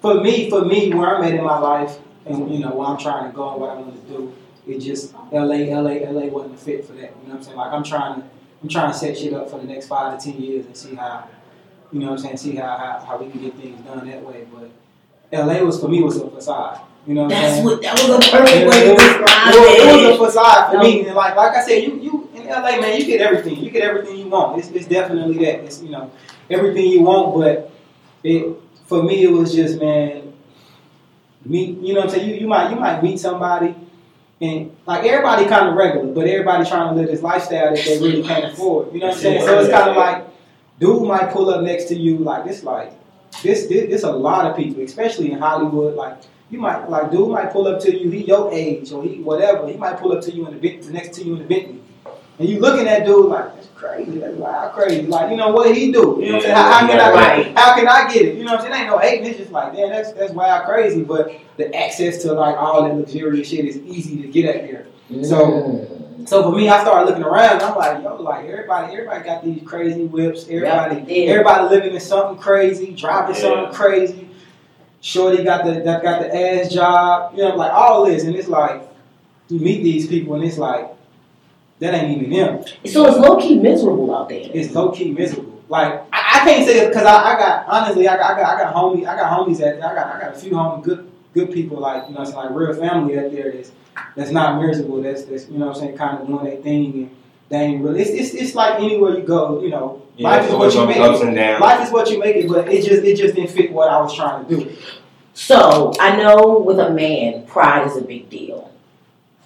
[0.00, 2.98] for me, for me, where I'm at in my life, and you know where I'm
[2.98, 4.34] trying to go and what I want to do,
[4.66, 7.00] it just LA, LA, LA wasn't a fit for that.
[7.22, 7.56] You know what I'm saying?
[7.56, 8.28] Like I'm trying to
[8.62, 10.94] I'm trying to set shit up for the next five to ten years and see
[10.94, 11.28] how
[11.92, 14.24] you know what I'm saying, see how how, how we can get things done that
[14.24, 14.46] way.
[14.52, 14.70] But
[15.32, 16.80] LA was for me was a facade.
[17.06, 17.64] You know what I'm That's saying?
[17.64, 21.06] what that was a perfect way to describe it It was a facade for me.
[21.06, 23.56] And like like I said, you you in LA, man, you get everything.
[23.62, 24.58] You get everything you want.
[24.58, 25.64] It's, it's definitely that.
[25.64, 26.10] It's you know
[26.48, 27.34] everything you want.
[27.34, 27.70] But
[28.22, 30.32] it for me, it was just man,
[31.44, 31.78] meet.
[31.78, 32.28] You know what I'm saying?
[32.30, 33.74] You you might you might meet somebody.
[34.40, 37.98] And like everybody kind of regular, but everybody trying to live this lifestyle that they
[38.00, 38.92] really can't afford.
[38.92, 39.46] You know what I'm saying?
[39.46, 40.26] So it's kind of like,
[40.78, 42.92] dude might pull up next to you, like this, like
[43.42, 44.02] this, this, this.
[44.02, 46.18] A lot of people, especially in Hollywood, like
[46.50, 49.66] you might like dude might pull up to you, he your age or he whatever.
[49.68, 51.80] He might pull up to you in the Bent- next to you in the Bentley,
[52.38, 55.02] and you looking at dude like that's crazy, that's wild crazy.
[55.06, 56.18] Like you know what he do?
[56.20, 56.54] You know what I'm saying?
[56.54, 57.58] How, how can I Right.
[57.58, 58.36] how can I get it?
[58.36, 58.82] You know what I'm saying?
[58.82, 59.26] Ain't no hating.
[59.26, 61.02] It's just like damn, that's that's wild crazy.
[61.02, 64.86] But the access to like all that luxurious shit is easy to get at there.
[65.24, 67.54] So so for me, I started looking around.
[67.54, 70.46] And I'm like, yo, like everybody, everybody got these crazy whips.
[70.48, 71.16] Everybody, Yep, yeah.
[71.32, 73.40] everybody living in something crazy, driving Yeah.
[73.40, 74.28] something crazy.
[75.00, 77.32] Shorty got the that got the ass job.
[77.36, 78.82] You know, like all this, and it's like
[79.48, 80.88] you meet these people, and it's like
[81.80, 82.64] that ain't even them.
[82.86, 84.48] So it's low key miserable out there.
[84.54, 85.60] It's low key miserable.
[85.68, 88.56] Like I, I can't say it because I, I got honestly, I got, I got
[88.58, 89.86] I got homies, I got homies at there.
[89.90, 92.50] I got I got a few homies, good good people like you know, it's like
[92.50, 93.72] real family out there that's
[94.16, 95.02] that's not miserable.
[95.02, 97.16] That's that's you know, what I'm saying kind of doing their thing and
[97.52, 98.00] they ain't really.
[98.00, 100.02] It's, it's, it's like anywhere you go, you know.
[100.16, 101.28] Yeah, life is what you make ups it.
[101.28, 101.60] and downs.
[101.60, 104.00] Life is what you make it, but it just it just didn't fit what I
[104.00, 104.76] was trying to do.
[105.34, 108.70] So I know with a man, pride is a big deal.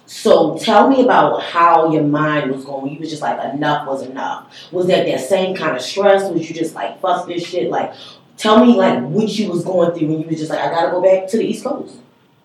[0.05, 2.93] So tell me about how your mind was going.
[2.93, 4.53] You was just like enough was enough.
[4.71, 6.31] Was that that same kind of stress?
[6.31, 7.69] Was you just like fuck this shit?
[7.69, 7.93] Like,
[8.37, 10.91] tell me like what you was going through when you was just like I gotta
[10.91, 11.97] go back to the East Coast.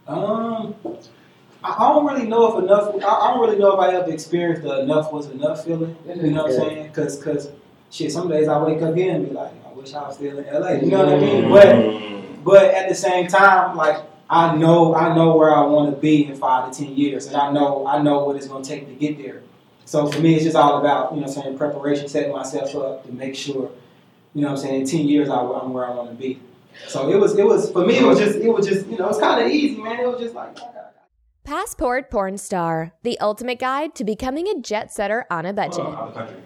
[0.08, 0.74] Um,
[1.64, 2.94] I I don't really know if enough.
[3.02, 5.96] I I don't really know if I ever experienced the enough was enough feeling.
[6.06, 6.86] You know what I'm saying?
[6.88, 7.50] Because, cause,
[7.90, 10.38] shit, some days I wake up here and be like, I wish I was still
[10.38, 10.70] in LA.
[10.72, 11.50] You know what I mean?
[11.50, 12.44] But, Mm.
[12.44, 13.98] but at the same time, like,
[14.28, 17.36] I know, I know where I want to be in five to ten years, and
[17.36, 19.42] I know, I know what it's gonna take to get there.
[19.84, 22.74] So for me, it's just all about, you know, what I'm saying preparation, setting myself
[22.74, 23.70] up to make sure,
[24.34, 26.40] you know, what I'm saying in ten years I, I'm where I want to be.
[26.88, 29.10] So it was, it was for me, it was just, it was just, you know,
[29.10, 30.00] it's kind of easy, man.
[30.00, 30.56] It was just like.
[31.44, 35.52] I got- Passport Porn Star, the ultimate guide to becoming a jet setter on a
[35.52, 35.80] budget.
[35.80, 36.36] Uh, out of the country.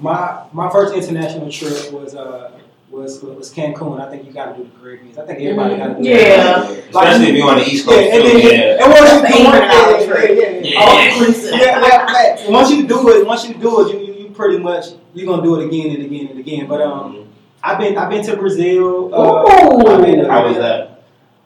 [0.00, 2.50] My my first international trip was uh
[2.90, 4.00] was was Cancun.
[4.00, 5.18] I think you got to do the Caribbean.
[5.18, 6.16] I think everybody got to do Yeah.
[6.16, 6.70] that.
[6.70, 8.12] Especially if you're on the East Yeah, Coast.
[8.12, 8.84] and, too, then, yeah.
[8.84, 10.30] and once you That's do it, $800 yeah, trip.
[10.30, 10.60] yeah, yeah.
[10.62, 10.80] Yeah.
[10.80, 11.50] All inclusive.
[11.52, 12.42] Yeah, yeah, facts.
[12.44, 15.26] And once you do it, once you do it, you, you, you pretty much you're
[15.26, 16.66] gonna do it again and again and again.
[16.66, 17.28] But um,
[17.62, 19.14] I've been I've been to Brazil.
[19.14, 19.86] Uh, Ooh.
[19.88, 20.91] I've been, How was that?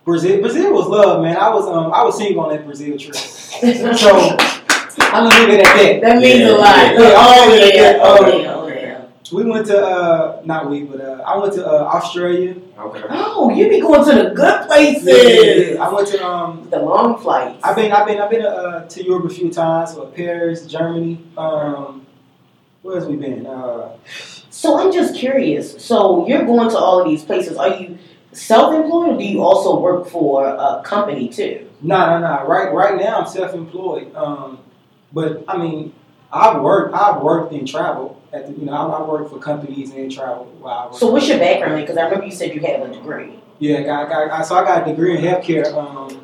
[0.06, 1.36] Brazil Brazil was love, man.
[1.36, 4.36] I was um I was single on that Brazil trip, so
[5.00, 6.00] I'm gonna leave it at that.
[6.00, 6.76] That means Yeah, a lot.
[6.76, 6.92] yeah.
[6.92, 9.04] Yeah, Oh yeah, yeah, yeah, oh okay, yeah, oh yeah.
[9.32, 12.54] We went to uh not we, but uh, I went to uh, Australia.
[12.78, 13.02] Okay.
[13.10, 15.04] Oh, you be going to the good places.
[15.04, 15.84] Yeah, yeah, yeah.
[15.84, 17.58] I went to um The long flights.
[17.64, 21.18] I've been I've been I've been uh, to Europe a few times, so Paris, Germany.
[21.36, 22.06] Um,
[22.82, 23.44] where else we been?
[23.46, 23.88] Uh,
[24.50, 25.84] So I'm just curious.
[25.84, 27.56] So you're going to all of these places.
[27.58, 27.98] Are you
[28.36, 31.68] self-employed, or do you also work for a company too?
[31.80, 32.42] nah, nah, nah.
[32.42, 34.14] Right, right now I'm self-employed.
[34.14, 34.58] Um,
[35.12, 35.94] but I mean,
[36.32, 39.92] I've worked I've worked in travel at the, you know, I, I work for companies
[39.92, 40.96] and travel while I work.
[40.96, 41.80] So what's your background?
[41.80, 43.38] Because I remember you said you have a degree.
[43.58, 45.72] Yeah, I got, I got, so I got a degree in healthcare.
[45.72, 46.22] Um,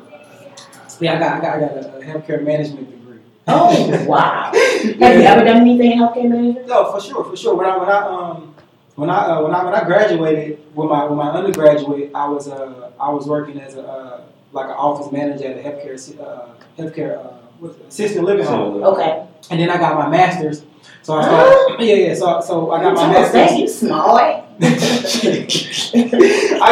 [0.99, 3.19] yeah, I got, I got, I got a, a healthcare management degree.
[3.47, 4.51] Oh wow!
[4.53, 6.67] Have you ever done anything in healthcare management?
[6.67, 7.55] No, for sure, for sure.
[7.55, 8.52] When I, when I, um,
[8.95, 12.47] when I, uh, when I, when I graduated with my, with my undergraduate, I was,
[12.47, 16.19] uh, I was working as a, uh, like an office manager at a healthcare, assi-
[16.19, 17.29] uh, healthcare, uh,
[17.59, 18.83] what's assisted living home.
[18.83, 19.25] Okay.
[19.49, 20.63] And then I got my master's.
[21.01, 22.13] So I started, yeah, yeah.
[22.13, 23.59] So, so I got my master's.
[23.59, 24.43] You smart.
[24.61, 25.47] I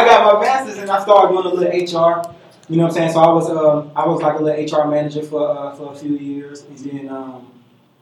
[0.06, 2.22] got my master's and I started doing a little HR.
[2.68, 3.12] You know what I'm saying?
[3.12, 5.96] So I was um, I was like a little HR manager for uh, for a
[5.96, 7.48] few years, and then um,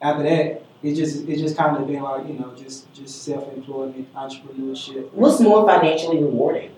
[0.02, 3.52] after that, it just it just kind of been like you know just just self
[3.54, 5.10] employment, entrepreneurship.
[5.12, 6.74] What's more financially rewarding?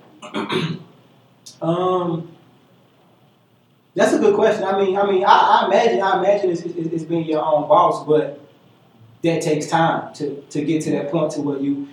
[1.61, 2.29] Um,
[3.95, 4.65] that's a good question.
[4.65, 5.29] I mean, I mean, I,
[5.63, 8.41] I imagine I imagine it's, it's, it's being your own boss, but
[9.23, 11.87] that takes time to, to get to that point to where you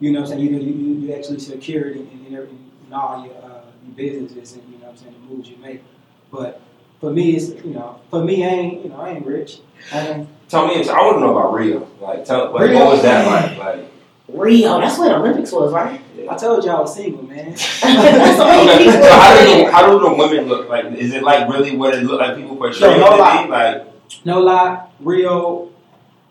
[0.00, 2.48] you know what I'm saying you you, you, you actually secure it in, in, every-
[2.48, 5.56] in all your, uh, your businesses and you know what I'm saying the moves you
[5.58, 5.82] make.
[6.30, 6.60] But
[7.00, 9.60] for me, it's you know for me, I ain't you know I ain't rich.
[9.92, 11.88] I ain't, Tell me, I want to know about Rio.
[12.00, 12.78] Like, tell, like, Rio?
[12.84, 13.58] what was that like?
[13.58, 13.90] Like,
[14.28, 14.80] Rio.
[14.80, 16.00] That's where the Olympics was, right?
[16.28, 17.50] I told you I was single, man.
[17.52, 20.68] That's the okay, so how do the, how do the women look?
[20.68, 22.36] Like, is it like really what it look like?
[22.36, 23.44] People portray No, it no to lie.
[23.44, 23.86] be like
[24.24, 25.70] no lie, Rio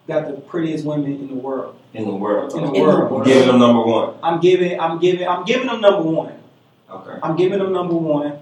[0.07, 1.75] got the prettiest women in the world.
[1.93, 2.53] in the world.
[2.55, 2.81] In the Okay.
[2.81, 3.11] world.
[3.11, 4.15] We're giving them number one.
[4.23, 6.33] I'm giving, I'm giving, I'm giving them number one.
[6.89, 7.19] Okay.
[7.21, 8.39] I'm giving them number one.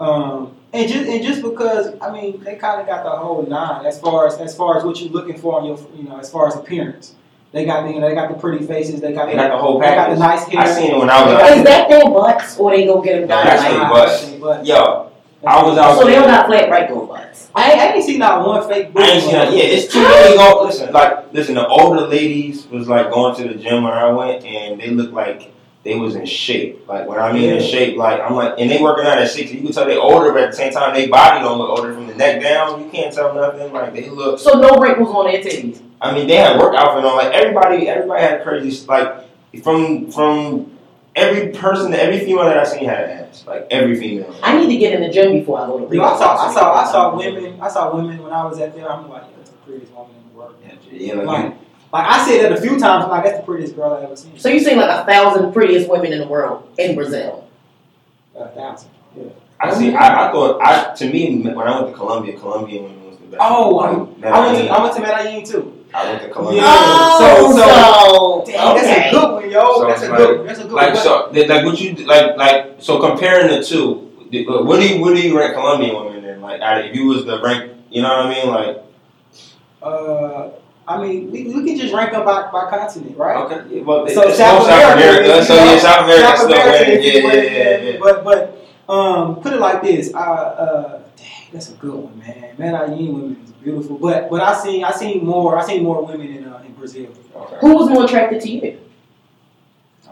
[0.00, 3.86] Um, and just and just because I mean they kind of got the whole nine
[3.86, 6.30] as far as as far as what you're looking for on your you know as
[6.30, 7.14] far as appearance.
[7.52, 9.00] They got the you know they got the pretty faces.
[9.00, 10.18] They got They the, got the whole they got the package.
[10.18, 10.60] nice hair.
[10.60, 13.28] I seen it when I was Is that their butts or they go get them
[13.28, 13.46] done?
[13.46, 14.30] That's like- their butts.
[14.40, 15.12] But Yo,
[15.46, 16.20] I was out So they there.
[16.22, 17.50] don't got flat right go butts.
[17.54, 18.88] I, ain't- I ain't seen not one fake.
[18.96, 19.52] I ain't seen that.
[19.52, 20.36] Yeah, it's too many.
[20.36, 21.54] Go listen, like listen.
[21.54, 25.12] The older ladies was like going to the gym when I went, and they looked
[25.14, 25.52] like
[25.84, 26.88] they was in shape.
[26.88, 29.56] Like when I mean in shape, like I'm like, and they working out at sixty.
[29.58, 31.92] You can tell they older, but at the same time, they body don't look older
[31.94, 32.82] from the neck down.
[32.82, 33.72] You can't tell nothing.
[33.72, 34.38] Like they look.
[34.40, 35.82] So no wrinkles on their titties.
[36.00, 37.16] I mean, they had work outfit on.
[37.16, 38.86] Like everybody, everybody had crazy.
[38.86, 39.26] Like
[39.62, 40.76] from from
[41.14, 43.44] every person, every female that I seen had an ass.
[43.46, 44.34] Like every female.
[44.42, 46.54] I need to get in the gym before I go to Yo, I saw I
[46.54, 48.90] saw I saw women I saw women when I was at there.
[48.90, 50.54] I'm like, yeah, that's the prettiest woman in the world.
[50.90, 51.63] Yeah, like, Like,
[51.94, 53.04] like I said that a few times.
[53.04, 54.36] I'm like, that's the prettiest girl I ever seen.
[54.36, 57.48] So you seen like a thousand prettiest women in the world in Brazil.
[58.34, 58.90] A thousand.
[59.16, 59.24] Yeah.
[59.60, 59.94] I see.
[59.94, 60.60] I, I thought.
[60.60, 63.40] I to me when I went to Colombia, Colombian women was the best.
[63.40, 65.84] Oh, Like, I went Medellin, to I went to Medellin too.
[65.94, 66.62] I went to Colombia.
[66.62, 66.66] Yeah.
[66.68, 69.74] Oh, so- Damn, that's a good one, yo.
[69.78, 70.38] So that's a it's good.
[70.38, 70.46] one.
[70.48, 70.72] That's a good.
[70.72, 71.02] Like one.
[71.04, 74.10] so, like what you like like so comparing the two.
[74.32, 76.40] the- What do you what do you rank Colombian women in?
[76.40, 78.48] Like if you was the rank, you know what I mean?
[78.48, 78.82] Like
[79.80, 80.50] Uh,
[80.86, 83.36] I mean, we, we can just rank them by, by continent, right?
[83.44, 84.66] okay, yeah, well, So South South
[84.96, 85.38] America, America.
[85.38, 87.04] is, So you know, yeah, South America South still America winning.
[87.04, 87.98] is Yeah, yeah, yeah, yeah.
[88.00, 90.12] But but um, put it like this.
[90.12, 92.54] Uh, uh, dang, that's a good one, man.
[92.58, 96.28] Medellin women is beautiful, but but I seen I seen more I seen more women
[96.36, 97.08] in uh, in Brazil.
[97.34, 97.56] Okay.
[97.62, 98.78] Who was more attracted to you?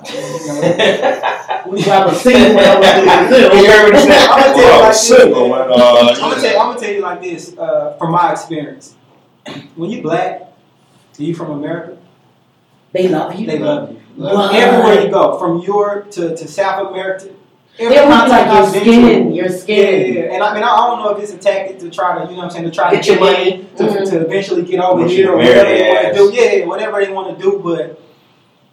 [0.03, 0.09] You
[0.49, 3.55] know, We rather single when I was in Brazil.
[3.63, 4.29] You heard what he said?
[4.29, 5.69] I'm gonna tell you like single, this, man.
[5.69, 5.79] man.
[5.79, 8.95] I'm gonna tell you, I'm gonna tell you like this uh, from my experience.
[9.77, 10.49] When you black, and
[11.19, 11.97] you from America,
[12.93, 13.47] They love you.
[13.47, 13.97] they love you.
[14.17, 14.55] What?
[14.55, 17.29] Everywhere you go, from Europe to, to South America,
[17.79, 20.15] They every want continent like your I've been to, skin, your Yeah, skin.
[20.15, 20.35] yeah, yeah.
[20.35, 22.37] And I mean, I don't know if it's a tactic to try to, you know
[22.37, 23.67] what I'm saying, to try Get to your money.
[23.77, 24.11] to, Mhm.
[24.11, 26.31] to eventually get over Once here or whatever they want to do.
[26.35, 27.61] Yeah, whatever they want to do.
[27.65, 28.01] But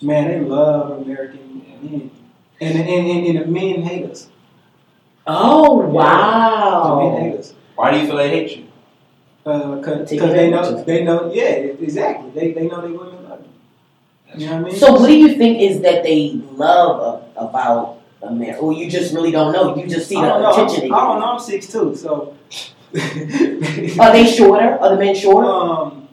[0.06, 2.12] man, they love American men,
[2.62, 4.28] and and and, and the men hate us.
[5.26, 7.18] Oh The men wow!
[7.22, 7.54] hate us.
[7.76, 8.64] Why do you feel they hate you?
[9.50, 11.44] Uh, cause, Take 'cause they know, they know, yeah,
[11.88, 12.30] exactly.
[12.32, 14.42] They, they know they women love you.
[14.42, 14.80] You know what I mean?
[14.80, 18.60] So what do you think is that they love a- about America?
[18.62, 19.76] Or you just really don't know?
[19.76, 20.52] You just see the don't know.
[20.52, 20.84] attention.
[20.86, 21.26] I'm, I don't know.
[21.34, 22.36] I'm six two, so.
[24.00, 24.78] Are they shorter?
[24.82, 25.48] Are the men shorter?
[25.50, 26.08] Um,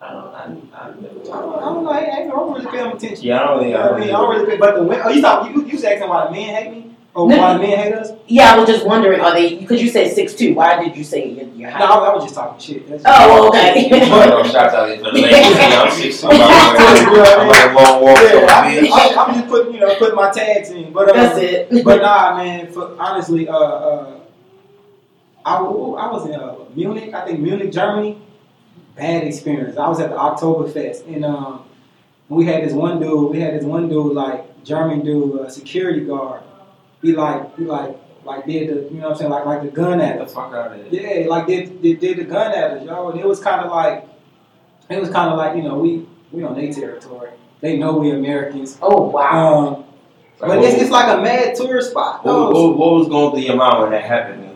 [0.00, 0.34] I don't.
[0.34, 0.42] I,
[0.74, 1.90] I, I don't, I don't know.
[1.90, 3.24] I, I don't really pay them attention.
[3.24, 3.62] yeah, I don't.
[3.64, 4.08] You Yeah, know what I mean?
[4.08, 4.56] I don't really pay.
[4.58, 5.02] But the women.
[5.04, 7.36] Oh, you thought you you was asking why the men hate me or No.
[7.38, 8.12] why men hate us?
[8.28, 9.20] Yeah, I was just wondering.
[9.20, 9.56] Are they?
[9.56, 10.54] Because you said six two.
[10.54, 11.82] Why did you say your, your No, height?
[11.82, 12.88] I, I was just talking shit.
[12.88, 13.88] That's Oh, okay.
[13.90, 15.56] no shots out there for the ladies.
[15.60, 16.28] I'm six two.
[16.28, 18.18] I'm like a long walk.
[18.18, 18.90] Yeah, so I, bitch.
[18.92, 20.92] I, I'm just putting you know putting my tags in.
[20.92, 21.84] But um, That's it.
[21.84, 22.72] But nah, man.
[22.72, 24.20] For, honestly, uh, uh,
[25.44, 25.60] I, I
[26.12, 27.12] was in uh, Munich.
[27.12, 28.22] I think Munich, Germany.
[28.94, 29.76] Bad experience.
[29.78, 31.64] I was at the Oktoberfest, and um,
[32.28, 33.30] we had this one dude.
[33.30, 36.42] We had this one dude, like German dude, uh, security guard.
[37.02, 39.68] He like, he like, like did the, you know what I'm saying, like, like the
[39.68, 40.34] gun at the us.
[40.34, 40.92] fuck out of.
[40.92, 43.10] Yeah, like did, did did the gun at us, yo.
[43.10, 44.06] And it was kind of like,
[44.88, 47.30] it was kind of like, you know, we we on their territory.
[47.60, 48.78] They know we Americans.
[48.82, 49.68] Oh wow.
[49.68, 49.84] Um,
[50.38, 52.24] but it's, it's like a mad tourist spot.
[52.24, 52.50] What, though.
[52.50, 54.49] what, what was going through your mind when that happened?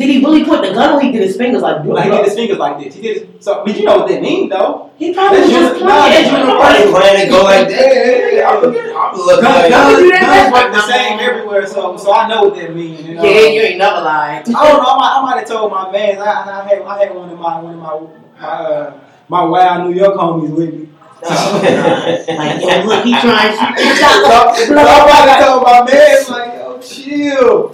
[0.00, 1.92] And like, Did he really put the gun or he did his fingers like this?
[1.92, 2.94] Like he did his fingers like this.
[2.94, 4.90] He did his, so, but you know what that means though.
[4.96, 5.88] He probably was That's just uni- playing.
[5.88, 6.54] nah, That's that's universal.
[6.54, 8.44] nobody planning to go like that.
[8.46, 10.52] I'm looking, I'm looking Guns, like, guns, that guns back.
[10.52, 13.00] work the same everywhere, so so I know what that means.
[13.06, 13.24] You know?
[13.24, 14.48] Yeah, you ain't never lied.
[14.48, 14.88] I don't know.
[14.88, 16.18] I might, I might have told my man.
[16.18, 18.00] I, I had I had one of my one of my
[18.40, 20.88] my uh, my wild New York homies with me.
[21.22, 21.60] Oh,
[22.28, 26.24] like, yo, look, he trying to shoot So, so I might have told my man
[26.30, 27.72] like, yo, chill,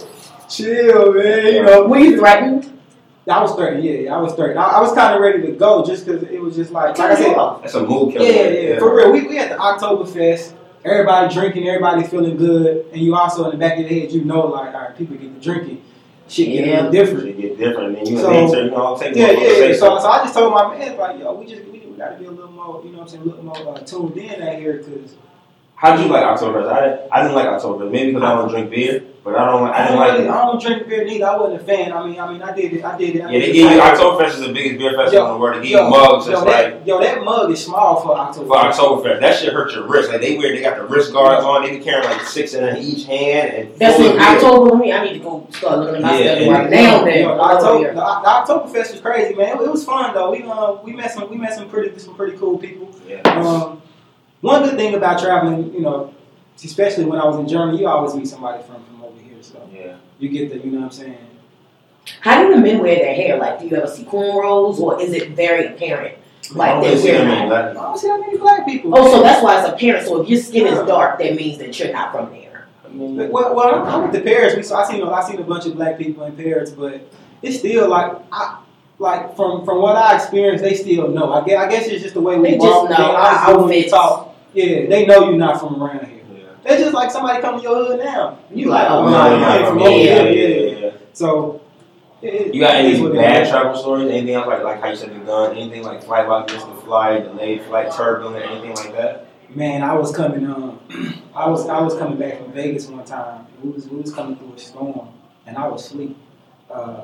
[0.49, 1.53] chill, man.
[1.53, 2.73] You know, Were you threatened?
[3.29, 3.81] I was thirty.
[3.85, 4.55] Yeah, yeah, I was thirty.
[4.55, 7.11] I, I was kind of ready to go just because it was just like like
[7.11, 7.35] I said.
[7.61, 8.25] That's a mood killer.
[8.25, 9.11] Yeah, yeah, for real.
[9.11, 10.53] We, we at the Oktoberfest.
[10.85, 14.23] Everybody drinking, everybody feeling good, and you also in the back of your head, you
[14.23, 15.81] know, like, all right, people get to drinking,
[16.29, 17.27] shit get a little different.
[17.27, 19.51] It get different, and you So- answer, you know, take Yeah, one yeah, for the
[19.51, 19.67] yeah.
[19.71, 21.97] sake So, of- so I just told my man, like, yo, we just we, we
[21.97, 24.15] gotta be a little more, you know what I'm saying, a little more uh, tuned
[24.15, 25.15] in out here, cause
[25.79, 26.71] How did you like Oktoberfest?
[26.73, 27.91] I didn't, I didn't like Oktoberfest.
[27.91, 29.69] Maybe because I don't drink beer, but I don't.
[29.69, 30.29] I I didn't don't like really, it.
[30.31, 31.25] I don't drink beer neither.
[31.27, 31.93] I wasn't a fan.
[31.93, 32.83] I mean, I mean, I did it.
[32.83, 33.21] I did it.
[33.21, 33.53] I Yeah, they it.
[33.53, 35.57] give you Oktoberfest is the biggest beer festival in the world.
[35.61, 38.47] They give you mugs yo, just that, like yo, that mug is small for Oktoberfest.
[38.47, 39.19] for Oktoberfest.
[39.21, 40.09] That shit hurt your wrist.
[40.09, 41.61] Like they wear, they got the wrist guards on.
[41.61, 44.27] They be carrying like six in each hand and That's full in of beer.
[44.29, 44.91] October me.
[44.91, 47.03] I need to go start looking at my Yeah, schedule and- right now.
[47.03, 47.93] Then, the, October, here.
[47.93, 49.57] the, the Oktoberfest was crazy, man.
[49.57, 50.31] It, it was fun though.
[50.31, 52.89] We uh, we met some we met some pretty some pretty cool people.
[53.07, 53.21] Yeah.
[53.29, 53.83] Um,
[54.41, 56.13] one good thing about traveling, you know,
[56.63, 59.67] especially when I was in Germany, you always meet somebody from from over here, so
[59.73, 59.95] Yeah.
[60.19, 61.17] you get the, you know what I'm saying.
[62.21, 63.37] How do the men wear their hair?
[63.37, 66.15] Like, do you ever see cornrows, or is it very apparent?
[66.51, 67.19] Like don't they really see wear.
[67.25, 67.65] them in black.
[67.65, 68.91] I don't see that many black people.
[68.97, 70.05] Oh, so that's why it's apparent.
[70.07, 72.67] So if your skin is dark, that means that you're not from there.
[72.85, 74.55] I mean, Well, well, I I went to Paris.
[74.55, 74.81] We saw.
[74.83, 75.03] I seen.
[75.03, 77.01] I seen a bunch of black people in Paris, but
[77.41, 78.59] it's still like I.
[78.99, 81.31] Like from from what I experienced, they still know.
[81.33, 83.53] I guess, I guess it's just the way we They just know They, our I
[83.55, 84.35] when we talk.
[84.53, 86.21] Yeah, they know you're not from around here.
[86.33, 86.71] yeah.
[86.73, 88.39] It's just like somebody come to your hood now.
[88.51, 89.85] You like, Oh, oh, no, no, no, ain't from yeah.
[89.85, 90.67] over yeah, here.
[90.67, 90.91] yeah, yeah.
[91.13, 91.61] So,
[92.23, 94.09] it- it- You got any bad travel stories?
[94.09, 95.55] Anything else like like how you said the gun?
[95.55, 99.27] Anything like flight about missed the flight, delayed flight, turbulent, anything like that?
[99.55, 100.45] Man, I was coming.
[100.49, 100.79] Um,
[101.35, 103.45] I was I was coming back from Vegas one time.
[103.63, 105.09] We was we was coming through a storm,
[105.45, 106.17] and I was asleep.
[106.71, 107.01] Uh,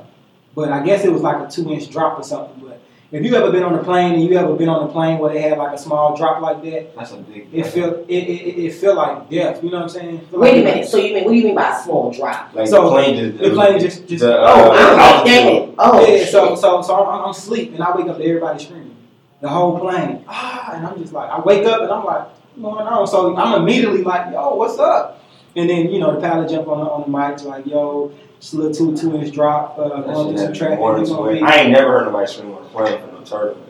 [0.56, 2.62] but I guess it was like a two inch drop or something.
[2.68, 2.80] But
[3.12, 5.32] if you ever been on a plane and you ever been on a plane where
[5.34, 7.48] they have like a small drop like that, That's a big.
[7.54, 9.64] it feel it it, it, it feel like death.
[9.64, 10.20] You know what I'm saying?
[10.32, 10.88] Feel Wait a like- minute.
[10.90, 12.54] So you mean what do you mean by a small drop?
[12.56, 13.38] Like So, the plane just.
[13.44, 15.76] The plane just just the, Oh, uh, I'm like, it.
[15.78, 16.58] Oh, yeah, so shit.
[16.60, 18.96] so so I'm, I'm asleep and I wake up to everybody screaming,
[19.42, 20.24] the whole plane.
[20.28, 23.08] Ah, and I'm just like, I wake up and I'm like, what's going on?
[23.08, 25.23] So I'm immediately like, yo, what's up?
[25.56, 28.54] And then you know the pilot jump on the, on the mic like, yo, just
[28.54, 30.80] a little two two inch drop, uh, going shit through some had traffic.
[30.80, 33.08] more we than gonna two- I ain't never heard nobody scream on a plane for
[33.08, 33.70] no turbulence.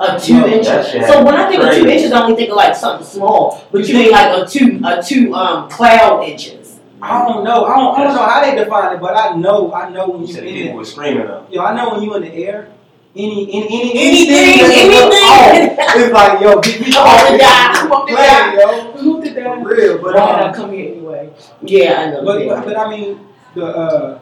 [0.00, 0.66] a two No, inch.
[0.66, 3.64] So when I think of two inches, I only think of like something small.
[3.72, 6.78] But you mean like a two a two um cloud inches?
[7.00, 7.64] I don't know.
[7.64, 10.20] I don't, I don't know how they define it, but I know I know when
[10.22, 10.76] You you said in people there.
[10.76, 11.46] were screaming though.
[11.50, 12.72] Yo, I know when you in the air.
[13.16, 15.78] Any, any, any, Anything, that's a little anything.
[15.80, 17.48] off, It's like, yo, get me I want to die.
[17.48, 18.92] I off want the to plane, die.
[18.94, 18.97] yo.
[19.48, 19.82] I want to For die.
[19.82, 21.30] real, but Why did um, I come here anyway?
[21.62, 22.24] Yeah, I know.
[22.24, 24.20] But, but, but I mean, the uh,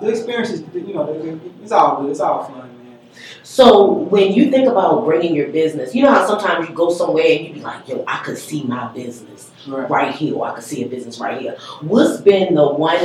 [0.00, 2.10] the experience is, you know, the- the- it's all good.
[2.10, 2.98] It's all fun, man.
[3.42, 7.24] So when you think about bringing your business, you know how sometimes you go somewhere
[7.28, 10.64] and you be like, "Yo, I could see my business right here, or I could
[10.64, 12.98] see a business right here." What's been the one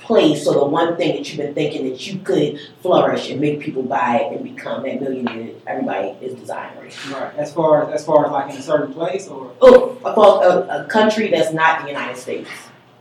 [0.00, 3.60] place or the one thing that you've been thinking that you could flourish and make
[3.60, 6.90] people buy it and become that millionaire that everybody is desiring?
[7.10, 7.34] Right.
[7.36, 9.52] As far as as far as like in a certain place or.
[9.60, 12.50] Oh, for a, a country that's not the United States.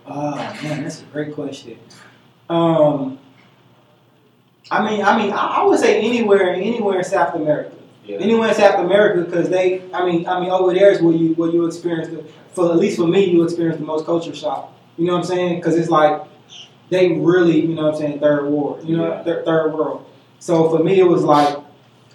[0.06, 1.78] Oh man, that's a great question.
[2.50, 3.20] Um,
[4.72, 7.76] I mean, I mean, I, I would say anywhere, anywhere in South America.
[8.06, 8.18] Yeah.
[8.18, 11.36] Anywhere in South America, because they, I mean, I mean, over there is where you
[11.36, 14.74] where you experience the, for at least for me, you experience the most culture shock.
[14.98, 15.56] You know what I'm saying?
[15.58, 16.24] Because it's like
[16.89, 19.23] they really, you know what I'm saying, third world, you know, Yeah.
[19.23, 20.06] third, third world.
[20.39, 21.58] So for me, it was like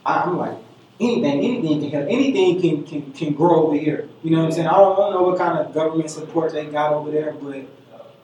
[0.04, 0.56] I, I'm like
[1.00, 4.08] anything, anything can help, anything can, can can grow over here.
[4.22, 4.66] You know what I'm saying?
[4.68, 7.66] I don't, I don't know what kind of government support they got over there, but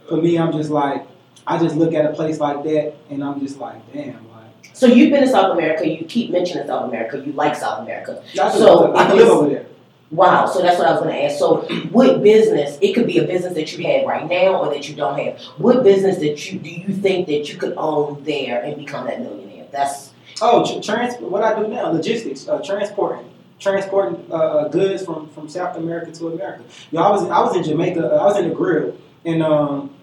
[0.08, 1.06] for me, I'm just like
[1.46, 4.86] I just look at a place like that, and I'm just like, damn, like So
[4.86, 5.88] you've been to South America.
[5.88, 7.22] You keep mentioning South America.
[7.25, 8.22] You like South America.
[8.35, 9.66] I can, So, I can live over there.
[10.11, 11.38] Wow, so that's what I was going to ask.
[11.38, 11.58] So,
[11.90, 12.77] what business?
[12.81, 15.40] It could be a business that you have right now or that you don't have.
[15.58, 19.21] What business that you do you think that you could own there and become that
[19.21, 19.67] millionaire?
[19.71, 20.11] That's
[20.42, 21.15] Oh, tr- trans.
[21.21, 21.92] What I do now?
[21.92, 26.65] Logistics, uh, transporting, transporting uh, goods from, from South America to America.
[26.90, 28.13] Yo, I was I was in Jamaica.
[28.13, 29.94] Uh, I was in the grill, and um,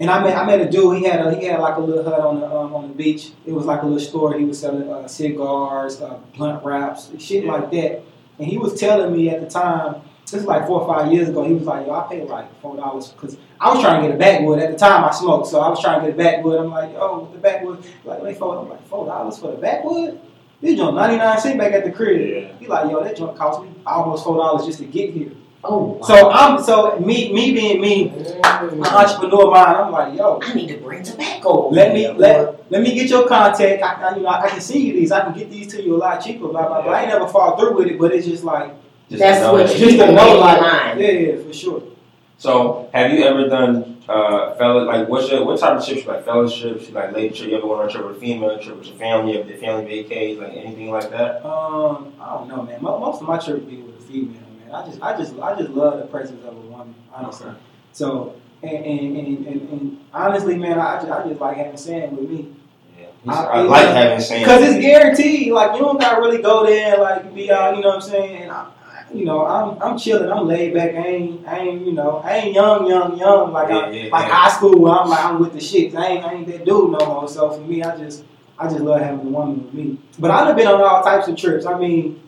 [0.00, 0.98] and I met I met a dude.
[0.98, 3.32] He had a, he had like a little hut on the um, on the beach.
[3.44, 4.38] It was like a little store.
[4.38, 8.02] He was selling uh, cigars, uh, blunt wraps, shit like that.
[8.38, 10.02] And he was telling me at the time.
[10.24, 11.44] This is like four or five years ago.
[11.44, 14.14] He was like, "Yo, I paid like four dollars because I was trying to get
[14.14, 15.04] a backwood at the time.
[15.04, 16.58] I smoked, so I was trying to get a backwood.
[16.58, 20.18] I'm like, "Yo, the backwood, like they four, I'm like four dollars for the backwood.
[20.62, 22.20] This joint ninety nine cent back at the crib.
[22.20, 22.56] Yeah.
[22.58, 25.32] He like, yo, that joint cost me almost four dollars just to get here.
[25.64, 26.06] Oh, wow.
[26.06, 28.84] So I'm so me me being me, an Mm.
[28.84, 29.76] entrepreneur mind.
[29.76, 31.68] I'm like, yo, I need to bring tobacco.
[31.68, 33.82] let me over let here, let me get your contact.
[33.82, 35.12] I, I you know I can see you these.
[35.12, 36.48] I can get these to you a lot cheaper.
[36.48, 36.92] Blah blah blah.
[36.92, 38.72] I ain't never fall through with it, but it's just like
[39.08, 41.00] Just That's to know what that- you- just to know in like mind.
[41.00, 41.82] yeah yeah for sure.
[42.38, 46.02] So, have you ever done uh, fella like what's your what type of trips?
[46.04, 47.50] You like fellowships, you like lady trip?
[47.50, 49.34] You ever went on a trip with a female trip with your family?
[49.34, 51.44] You ever did family vacays, like anything like that?
[51.46, 52.82] Um, I don't know, man.
[52.82, 54.51] Most of my trips be with a female, man.
[54.72, 57.48] I just, I just, I just love the presence of a woman, honestly.
[57.50, 57.58] Okay.
[57.92, 62.16] So, and and, and, and, and honestly, man, I just, I just like having Sam
[62.16, 62.54] with me
[62.98, 64.44] Yeah, I- I, like having sand.
[64.44, 65.52] because it's guaranteed.
[65.52, 68.00] Like you don't gotta really go there, and, like be out, you know what I'm
[68.02, 68.42] saying?
[68.44, 68.68] And I, I-
[69.12, 70.30] you know, I'm, I'm chilling.
[70.32, 70.94] I'm laid back.
[70.94, 74.10] I ain't, I ain't, you know, I ain't young, young, young like I, Yeah, yeah,
[74.10, 74.34] like yeah.
[74.34, 75.94] high school where I'm like I'm with the shits.
[75.94, 77.28] I ain't, I ain't that dude no more.
[77.28, 78.24] So for me, I just,
[78.58, 79.98] I just love having a woman with me.
[80.18, 81.66] But I've been on all types of trips.
[81.66, 82.22] I mean,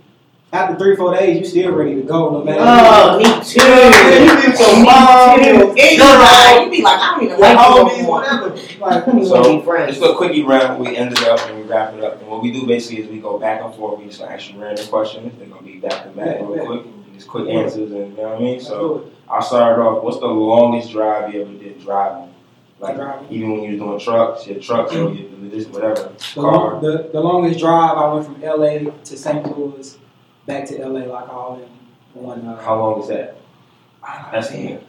[0.54, 2.60] after three, four days, you still ready to go, no matter.
[2.64, 3.60] Oh, me too.
[3.60, 5.98] You be so mom, Me too.
[6.02, 8.20] girl, you be like, I don't even your like you homies, no more.
[8.20, 8.56] whatever.
[8.84, 9.96] Like, I don't even So, want to be friends.
[9.96, 10.80] It's a quickie round.
[10.80, 12.20] We ended up and we wrap it up.
[12.20, 13.98] And what we do basically is we go back and forth.
[13.98, 15.32] We just ask you random questions.
[15.38, 16.64] They're gonna be back to back Yeah, real yeah.
[16.66, 16.82] quick.
[17.14, 18.60] Just quick answers, and you know what I mean.
[18.60, 19.10] So.
[19.26, 20.04] I started off.
[20.04, 22.32] What's the longest drive you ever did driving?
[22.78, 23.26] Like Driving.
[23.30, 25.94] even when you was doing trucks, your trucks or your this whatever
[26.34, 26.52] The, car.
[26.74, 29.56] long, the, the longest drive I went from LA to St.
[29.56, 29.96] Louis,
[30.46, 32.46] back to LA like all in one.
[32.46, 33.36] Uh, How long is that?
[34.32, 34.66] That's man.
[34.66, 34.86] it.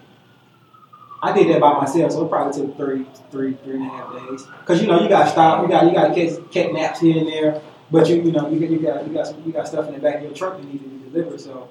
[1.22, 4.14] I did that by myself, so it probably took three, three, three and a half
[4.14, 4.46] days.
[4.66, 7.00] Cause you know you got to stop, you got you got to catch, catch naps
[7.00, 9.52] here and there, but you you know you got you got you got some, you
[9.52, 11.40] got stuff in the back of your truck that needs to be delivered.
[11.42, 11.70] So,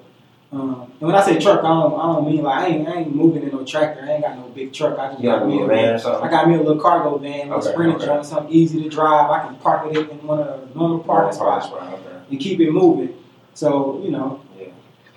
[0.51, 2.95] um, and when I say truck, I don't I don't mean like I ain't I
[3.01, 4.03] ain't moving in no tractor.
[4.03, 4.97] I ain't got no big truck.
[4.99, 5.99] I just You got a me little van.
[6.23, 8.05] I got me a little cargo van, a Okay, sprinter okay.
[8.07, 9.29] joint, something easy to drive.
[9.29, 12.15] I can park it in one of the normal parking spots Okay.
[12.31, 13.13] and keep it moving.
[13.55, 14.41] So you know,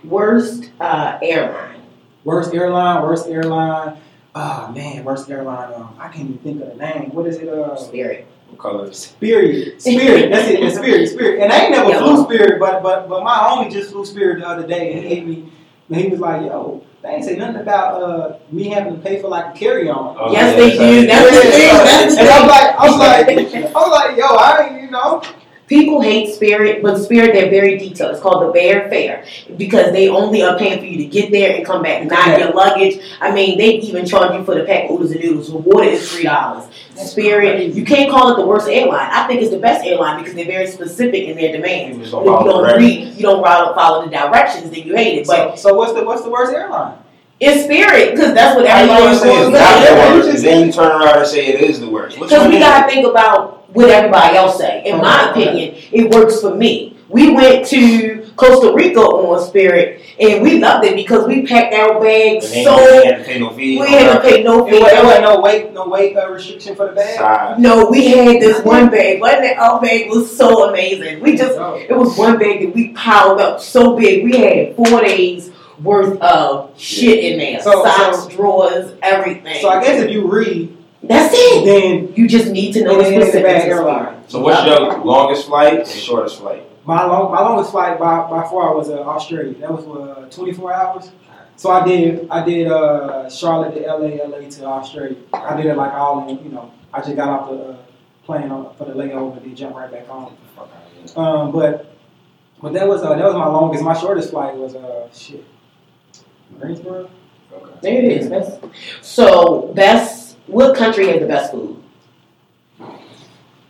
[0.04, 1.82] Worst uh, airline.
[2.24, 3.98] worst airline, worst airline.
[4.34, 5.74] Oh man, worst airline.
[5.74, 7.10] Um, I can't even think of the name.
[7.12, 7.48] What is it?
[7.48, 8.26] Uh, Spirit.
[8.48, 8.96] What colors?
[8.96, 10.30] Spirit, Spirit.
[10.30, 10.62] That's it.
[10.62, 11.42] It's Spirit, Spirit.
[11.42, 12.14] And I ain't never Yellow.
[12.14, 15.14] flew Spirit, but but but my homie just flew Spirit the other day, and he
[15.16, 15.52] hit me.
[15.90, 19.20] And he was like, "Yo, they ain't say nothing about uh, me having to pay
[19.20, 20.70] for like a carry on." Oh, yes, yeah, they
[21.02, 21.06] do.
[21.08, 21.68] That's the thing.
[21.68, 24.90] That's And I was like, I was like, I was like, yo, I ain't, you
[24.90, 25.22] know.
[25.68, 28.12] People hate Spirit, but Spirit they're very detailed.
[28.12, 29.24] It's called the Bare Fare
[29.58, 32.40] because they only are paying for you to get there and come back, not Okay.
[32.40, 33.00] your luggage.
[33.20, 35.50] I mean, they even charge you for the pack of oodles and noodles.
[35.50, 36.64] The water is three dollars.
[36.96, 39.08] Spirit, you can't call it the worst airline.
[39.12, 41.98] I think it's the best airline because they're very specific in their demands.
[41.98, 45.18] People just If you don't read, you don't follow follow the directions, then you hate
[45.20, 45.26] it.
[45.26, 46.94] But So, so what's the what's the worst airline?
[47.40, 50.42] it's Spirit because that's what How you everybody gonna wants say not the worst?
[50.42, 52.18] Then you turn around and say it is the worst.
[52.18, 54.82] Because we is gotta think about what everybody else say.
[54.84, 55.42] In my Okay.
[55.42, 56.94] opinion, it works for me.
[57.10, 61.98] We went to Costa Rica on Spirit, and we loved it because we packed our
[61.98, 63.80] bags And so you had to pay no fee.
[63.80, 64.80] we had to pay no It fee.
[64.82, 67.16] wasn't, wasn't no weight no weight uh, restriction for the bag.
[67.16, 67.58] Side.
[67.60, 69.20] No, we had this one bag.
[69.22, 69.56] Wasn't it?
[69.58, 71.20] Our bag was so amazing.
[71.20, 71.80] We just Oh.
[71.88, 74.22] it was one bag that we piled up so big.
[74.24, 75.50] We had four days
[75.82, 77.60] worth of shit in there.
[77.62, 79.62] So- Socks, so- drawers, everything.
[79.62, 81.64] So I guess if you read, That's it.
[81.64, 83.62] then You just need to know it the ain't the specifics.
[83.62, 84.28] bag airline.
[84.28, 86.64] So what's your longest flight and shortest flight?
[86.84, 89.54] My long, my longest flight by, by far was uh, Australia.
[89.60, 91.10] That was uh, 24 hours.
[91.56, 95.16] So I did I did uh, Charlotte to LA, LA to Australia.
[95.32, 96.72] I did it like all in, you know.
[96.92, 97.76] I just got off the uh,
[98.24, 100.36] plane on, for the layover, then jumped right back on.
[101.16, 101.94] Um, but
[102.62, 103.82] but that was uh, that was my longest.
[103.82, 105.44] My shortest flight was uh shit,
[106.60, 107.10] Greensboro.
[107.52, 107.72] Okay.
[107.82, 108.28] There it is.
[108.28, 108.60] Best.
[109.02, 110.27] So best.
[110.48, 111.82] What country has the best food?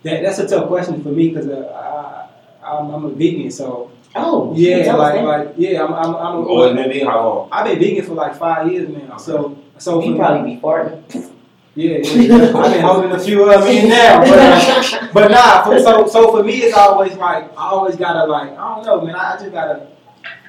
[0.04, 2.28] That, that's a tough question for me because uh,
[2.62, 6.48] I, I'm, I'm a vegan, so Oh, yeah, like like yeah, I'm I'm, I'm You
[6.48, 7.04] always been big?
[7.04, 7.48] How long?
[7.52, 9.16] I've been vegan for like five years now.
[9.18, 11.02] So so you probably be farting.
[11.74, 15.62] Yeah, yeah, I've been holding a few of them in now, but, uh, but nah.
[15.62, 19.00] For, so, so for me, it's always like I always gotta like I don't know,
[19.02, 19.14] man.
[19.14, 19.86] I, I just gotta.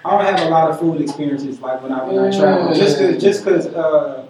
[0.06, 2.98] I don't have a lot of food experiences like when I when I travel, just
[2.98, 4.26] cause just cause uh,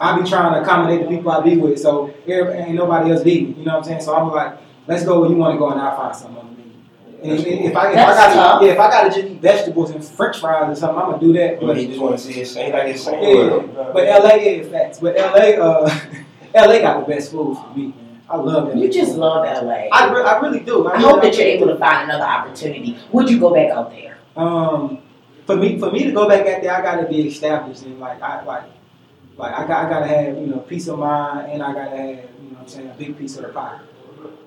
[0.00, 1.78] I be trying to accommodate the people I be with.
[1.78, 4.00] So there ain't nobody else vegan, you know what I'm saying?
[4.00, 6.56] So I'm like, let's go where you want to go, and I'll find something on
[6.56, 6.72] the menu.
[7.22, 10.02] And if, if I if I gotta yeah, if I gotta just eat vegetables and
[10.04, 11.60] French fries or something, I'm gonna do that.
[11.60, 13.22] But But he just want to see it same like it's same.
[13.22, 15.00] yeah, but LA is facts.
[15.00, 16.00] But LA, uh,
[16.54, 18.22] LA got the best food for me, man.
[18.28, 18.76] I love it.
[18.76, 19.88] You just love LA.
[19.92, 20.86] I, re- I really do.
[20.86, 22.96] I really- hope that you're able to find another opportunity.
[23.12, 24.16] Would you go back out there?
[24.36, 25.02] Um,
[25.46, 28.22] for me, for me to go back out there, I gotta be established and like
[28.22, 28.62] I like,
[29.40, 32.08] like I got I gotta have you know peace of mind and I gotta have
[32.08, 33.80] you know what I'm saying a big piece of the pie.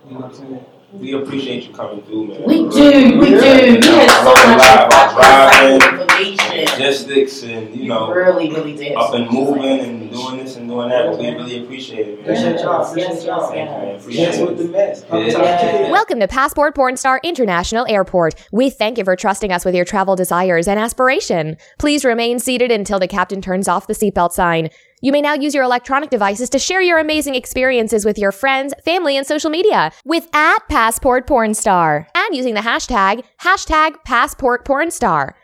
[0.08, 0.66] You know what I'm saying?
[0.94, 2.44] We appreciate you coming through, man.
[2.46, 3.36] We do, we do.
[3.36, 6.66] We had so much information.
[6.66, 8.96] Logistics and, you know, We really, really did.
[8.96, 11.18] up and moving and doing this and doing that.
[11.18, 12.36] We really appreciate it, man.
[12.36, 12.82] Appreciate y'all.
[12.90, 13.40] Appreciate Yes, y'all.
[13.42, 13.96] yes, Thank you, man.
[14.00, 14.48] Appreciate Yes, it.
[14.48, 15.06] with the mess.
[15.12, 15.82] Yeah.
[15.84, 15.92] Yeah.
[15.92, 18.36] Welcome to Passport Porn Star International Airport.
[18.52, 21.58] We thank you for trusting us with your travel desires and aspiration.
[21.80, 24.70] Please remain seated until the captain turns off the seatbelt sign.
[25.02, 28.74] You may now use your electronic devices to share your amazing experiences with your friends,
[28.86, 34.92] family, and social media with at Passport Pornstar and using the hashtag hashtag Passport Porn
[34.92, 35.36] Star.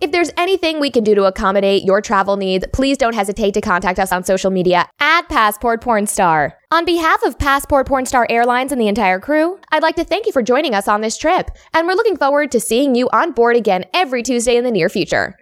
[0.00, 3.60] If there's anything we can do to accommodate your travel needs, please don't hesitate to
[3.60, 6.58] contact us on social media at Passport Porn Star.
[6.70, 10.26] On behalf of Passport Porn Star Airlines and the entire crew, I'd like to thank
[10.26, 13.32] you for joining us on this trip, and we're looking forward to seeing you on
[13.32, 15.38] board again every Tuesday in the near future.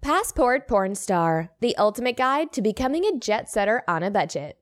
[0.00, 4.58] Passport Porn Star, the ultimate guide to becoming a jet setter on a budget.